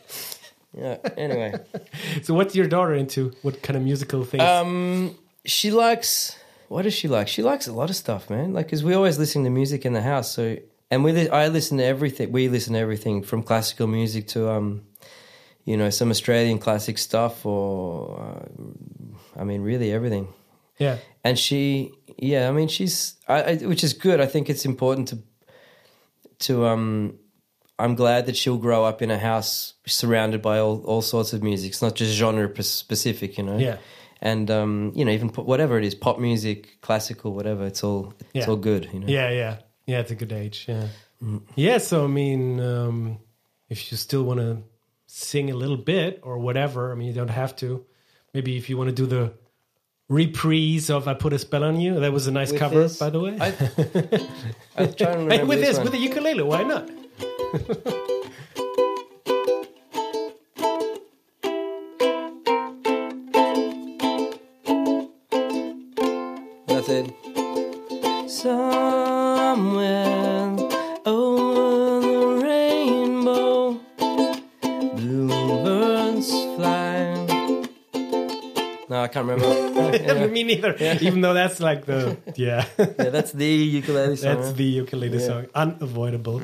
yeah. 0.76 0.96
Anyway, 1.18 1.54
So, 2.22 2.32
what's 2.34 2.54
your 2.56 2.66
daughter 2.66 2.94
into? 2.94 3.32
What 3.42 3.62
kind 3.62 3.76
of 3.76 3.82
musical 3.82 4.24
things? 4.24 4.42
Um, 4.42 5.14
she 5.44 5.70
likes. 5.70 6.38
What 6.68 6.82
does 6.82 6.94
she 6.94 7.06
like? 7.06 7.28
She 7.28 7.42
likes 7.42 7.66
a 7.68 7.72
lot 7.74 7.90
of 7.90 7.96
stuff, 7.96 8.30
man. 8.30 8.54
Like, 8.54 8.66
because 8.66 8.82
we 8.82 8.94
always 8.94 9.18
listen 9.18 9.44
to 9.44 9.50
music 9.50 9.84
in 9.84 9.92
the 9.92 10.00
house. 10.02 10.32
So, 10.32 10.56
and 10.90 11.04
we, 11.04 11.12
li- 11.12 11.28
I 11.28 11.48
listen 11.48 11.76
to 11.78 11.84
everything. 11.84 12.32
We 12.32 12.48
listen 12.48 12.72
to 12.72 12.78
everything 12.78 13.22
from 13.22 13.42
classical 13.42 13.86
music 13.86 14.26
to, 14.28 14.48
um, 14.50 14.82
you 15.66 15.76
know, 15.76 15.90
some 15.90 16.10
Australian 16.10 16.58
classic 16.58 16.96
stuff, 16.96 17.44
or, 17.44 18.18
uh, 18.18 19.38
I 19.40 19.44
mean, 19.44 19.60
really 19.60 19.92
everything. 19.92 20.28
yeah. 20.78 20.96
And 21.22 21.38
she, 21.38 21.92
yeah, 22.18 22.48
I 22.48 22.52
mean, 22.52 22.68
she's, 22.68 23.16
I, 23.28 23.42
I, 23.42 23.54
which 23.56 23.84
is 23.84 23.92
good. 23.94 24.20
I 24.20 24.26
think 24.26 24.48
it's 24.50 24.64
important 24.64 25.08
to, 25.08 25.18
to, 26.40 26.66
um, 26.66 27.18
I'm 27.78 27.94
glad 27.94 28.26
that 28.26 28.36
she'll 28.36 28.58
grow 28.58 28.84
up 28.84 29.02
in 29.02 29.10
a 29.10 29.18
house 29.18 29.74
surrounded 29.86 30.40
by 30.42 30.58
all, 30.58 30.82
all 30.84 31.02
sorts 31.02 31.32
of 31.32 31.42
music. 31.42 31.70
It's 31.70 31.82
not 31.82 31.94
just 31.96 32.12
genre 32.14 32.62
specific, 32.62 33.36
you 33.38 33.44
know. 33.44 33.58
Yeah. 33.58 33.78
And 34.22 34.50
um, 34.50 34.92
you 34.94 35.04
know, 35.04 35.10
even 35.10 35.28
pop, 35.28 35.44
whatever 35.44 35.76
it 35.76 35.84
is, 35.84 35.94
pop 35.94 36.18
music, 36.18 36.80
classical, 36.80 37.34
whatever. 37.34 37.66
It's 37.66 37.82
all 37.84 38.14
it's 38.32 38.46
Yeah. 38.46 38.50
all 38.50 38.56
good, 38.56 38.88
you 38.92 39.00
know. 39.00 39.06
Yeah, 39.08 39.28
yeah, 39.30 39.56
yeah. 39.86 39.98
It's 40.00 40.12
a 40.12 40.14
good 40.14 40.32
age. 40.32 40.64
Yeah, 40.68 40.86
Mm. 41.22 41.42
yeah. 41.56 41.78
So 41.78 42.04
I 42.04 42.06
mean, 42.06 42.58
um, 42.60 43.18
if 43.68 43.90
you 43.90 43.98
still 43.98 44.22
want 44.22 44.40
to 44.40 44.62
sing 45.06 45.50
a 45.50 45.54
little 45.54 45.76
bit 45.76 46.20
or 46.22 46.38
whatever, 46.38 46.90
I 46.92 46.94
mean, 46.94 47.08
you 47.08 47.12
don't 47.12 47.28
have 47.28 47.54
to. 47.56 47.84
Maybe 48.32 48.56
if 48.56 48.70
you 48.70 48.78
want 48.78 48.88
to 48.88 48.94
do 48.94 49.04
the 49.06 49.32
reprise 50.08 50.90
of 50.90 51.08
"I 51.08 51.14
Put 51.14 51.32
a 51.32 51.38
Spell 51.38 51.64
on 51.64 51.80
You," 51.80 52.00
that 52.00 52.12
was 52.12 52.26
a 52.26 52.32
nice 52.32 52.50
With 52.52 52.60
cover, 52.60 52.82
this, 52.82 52.98
by 52.98 53.10
the 53.10 53.20
way. 53.20 53.36
I, 53.40 53.46
I'm 54.76 54.92
trying 54.94 54.96
to 54.96 55.18
remember 55.18 55.34
and 55.34 55.48
with 55.48 55.60
this, 55.60 55.76
one. 55.76 55.84
with 55.84 55.92
the 55.92 55.98
ukulele, 55.98 56.42
why 56.42 56.62
not? 56.62 56.88
That's 66.66 66.88
it. 66.88 67.14
Somewhere 68.30 69.44
can't 79.14 79.26
remember. 79.28 80.28
Me 80.34 80.42
neither. 80.42 80.74
Even 81.00 81.20
though 81.20 81.34
that's 81.34 81.60
like 81.60 81.86
the 81.86 82.16
yeah, 82.36 82.66
yeah, 82.78 83.10
that's 83.10 83.32
the 83.32 83.46
ukulele 83.46 84.16
song. 84.16 84.34
that's 84.34 84.52
the 84.52 84.64
ukulele 84.64 85.18
song, 85.20 85.46
unavoidable. 85.54 86.42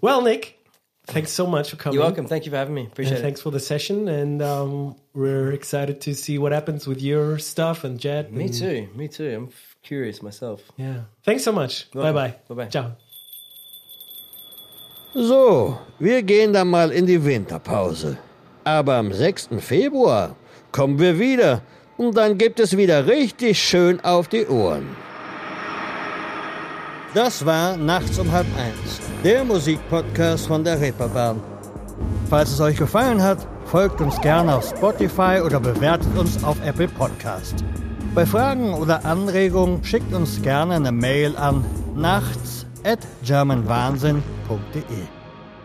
Well, 0.00 0.22
Nic, 0.22 0.58
thanks 1.06 1.30
so 1.30 1.46
much 1.46 1.70
for 1.70 1.76
coming. 1.76 1.94
You're 1.94 2.04
welcome. 2.04 2.26
Thank 2.26 2.46
you 2.46 2.50
for 2.50 2.56
having 2.56 2.74
me. 2.74 2.82
And 2.82 2.92
Appreciate 2.92 3.18
it. 3.18 3.22
thanks 3.22 3.40
for 3.42 3.50
the 3.52 3.60
session, 3.60 4.08
and 4.08 4.40
um, 4.42 4.96
we're 5.14 5.52
excited 5.52 6.00
to 6.02 6.14
see 6.14 6.38
what 6.38 6.52
happens 6.52 6.86
with 6.86 7.00
your 7.02 7.38
stuff 7.38 7.84
and 7.84 8.00
Jet. 8.00 8.32
Me 8.32 8.44
and- 8.46 8.54
too. 8.54 8.88
Me 8.94 9.08
too. 9.08 9.30
I'm 9.36 9.48
curious 9.82 10.22
myself. 10.22 10.60
Yeah. 10.78 11.02
Thanks 11.24 11.44
so 11.44 11.52
much. 11.52 11.90
Bye 11.92 12.12
bye. 12.12 12.34
Bye-bye. 12.48 12.68
Ciao. 12.68 12.96
So, 15.14 15.78
wir 15.98 16.22
gehen 16.22 16.52
dann 16.52 16.68
mal 16.68 16.90
in 16.92 17.06
die 17.06 17.22
Winterpause. 17.24 18.16
Aber 18.64 18.94
am 18.96 19.12
6. 19.12 19.48
Februar 19.60 20.36
kommen 20.72 20.98
wir 20.98 21.18
wieder 21.18 21.62
und 21.98 22.16
dann 22.16 22.38
gibt 22.38 22.60
es 22.60 22.76
wieder 22.76 23.06
richtig 23.06 23.62
schön 23.62 24.02
auf 24.02 24.28
die 24.28 24.46
Ohren. 24.46 24.86
Das 27.12 27.44
war 27.44 27.76
Nachts 27.76 28.18
um 28.18 28.30
halb 28.30 28.46
eins, 28.56 29.00
der 29.24 29.44
Musikpodcast 29.44 30.46
von 30.46 30.64
der 30.64 30.80
Reeperbahn. 30.80 31.42
Falls 32.30 32.52
es 32.52 32.60
euch 32.60 32.76
gefallen 32.76 33.22
hat, 33.22 33.46
folgt 33.66 34.00
uns 34.00 34.20
gerne 34.20 34.54
auf 34.54 34.68
Spotify 34.68 35.40
oder 35.44 35.58
bewertet 35.58 36.16
uns 36.16 36.42
auf 36.44 36.56
Apple 36.64 36.88
Podcast. 36.88 37.64
Bei 38.14 38.24
Fragen 38.24 38.74
oder 38.74 39.04
Anregungen 39.04 39.82
schickt 39.82 40.12
uns 40.12 40.40
gerne 40.42 40.74
eine 40.74 40.92
Mail 40.92 41.36
an 41.36 41.64
nachts 41.94 42.66
at 42.84 43.00
germanwahnsinn.de. 43.24 44.82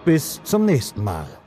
Bis 0.06 0.42
zum 0.44 0.66
nächsten 0.66 1.04
Mal. 1.04 1.43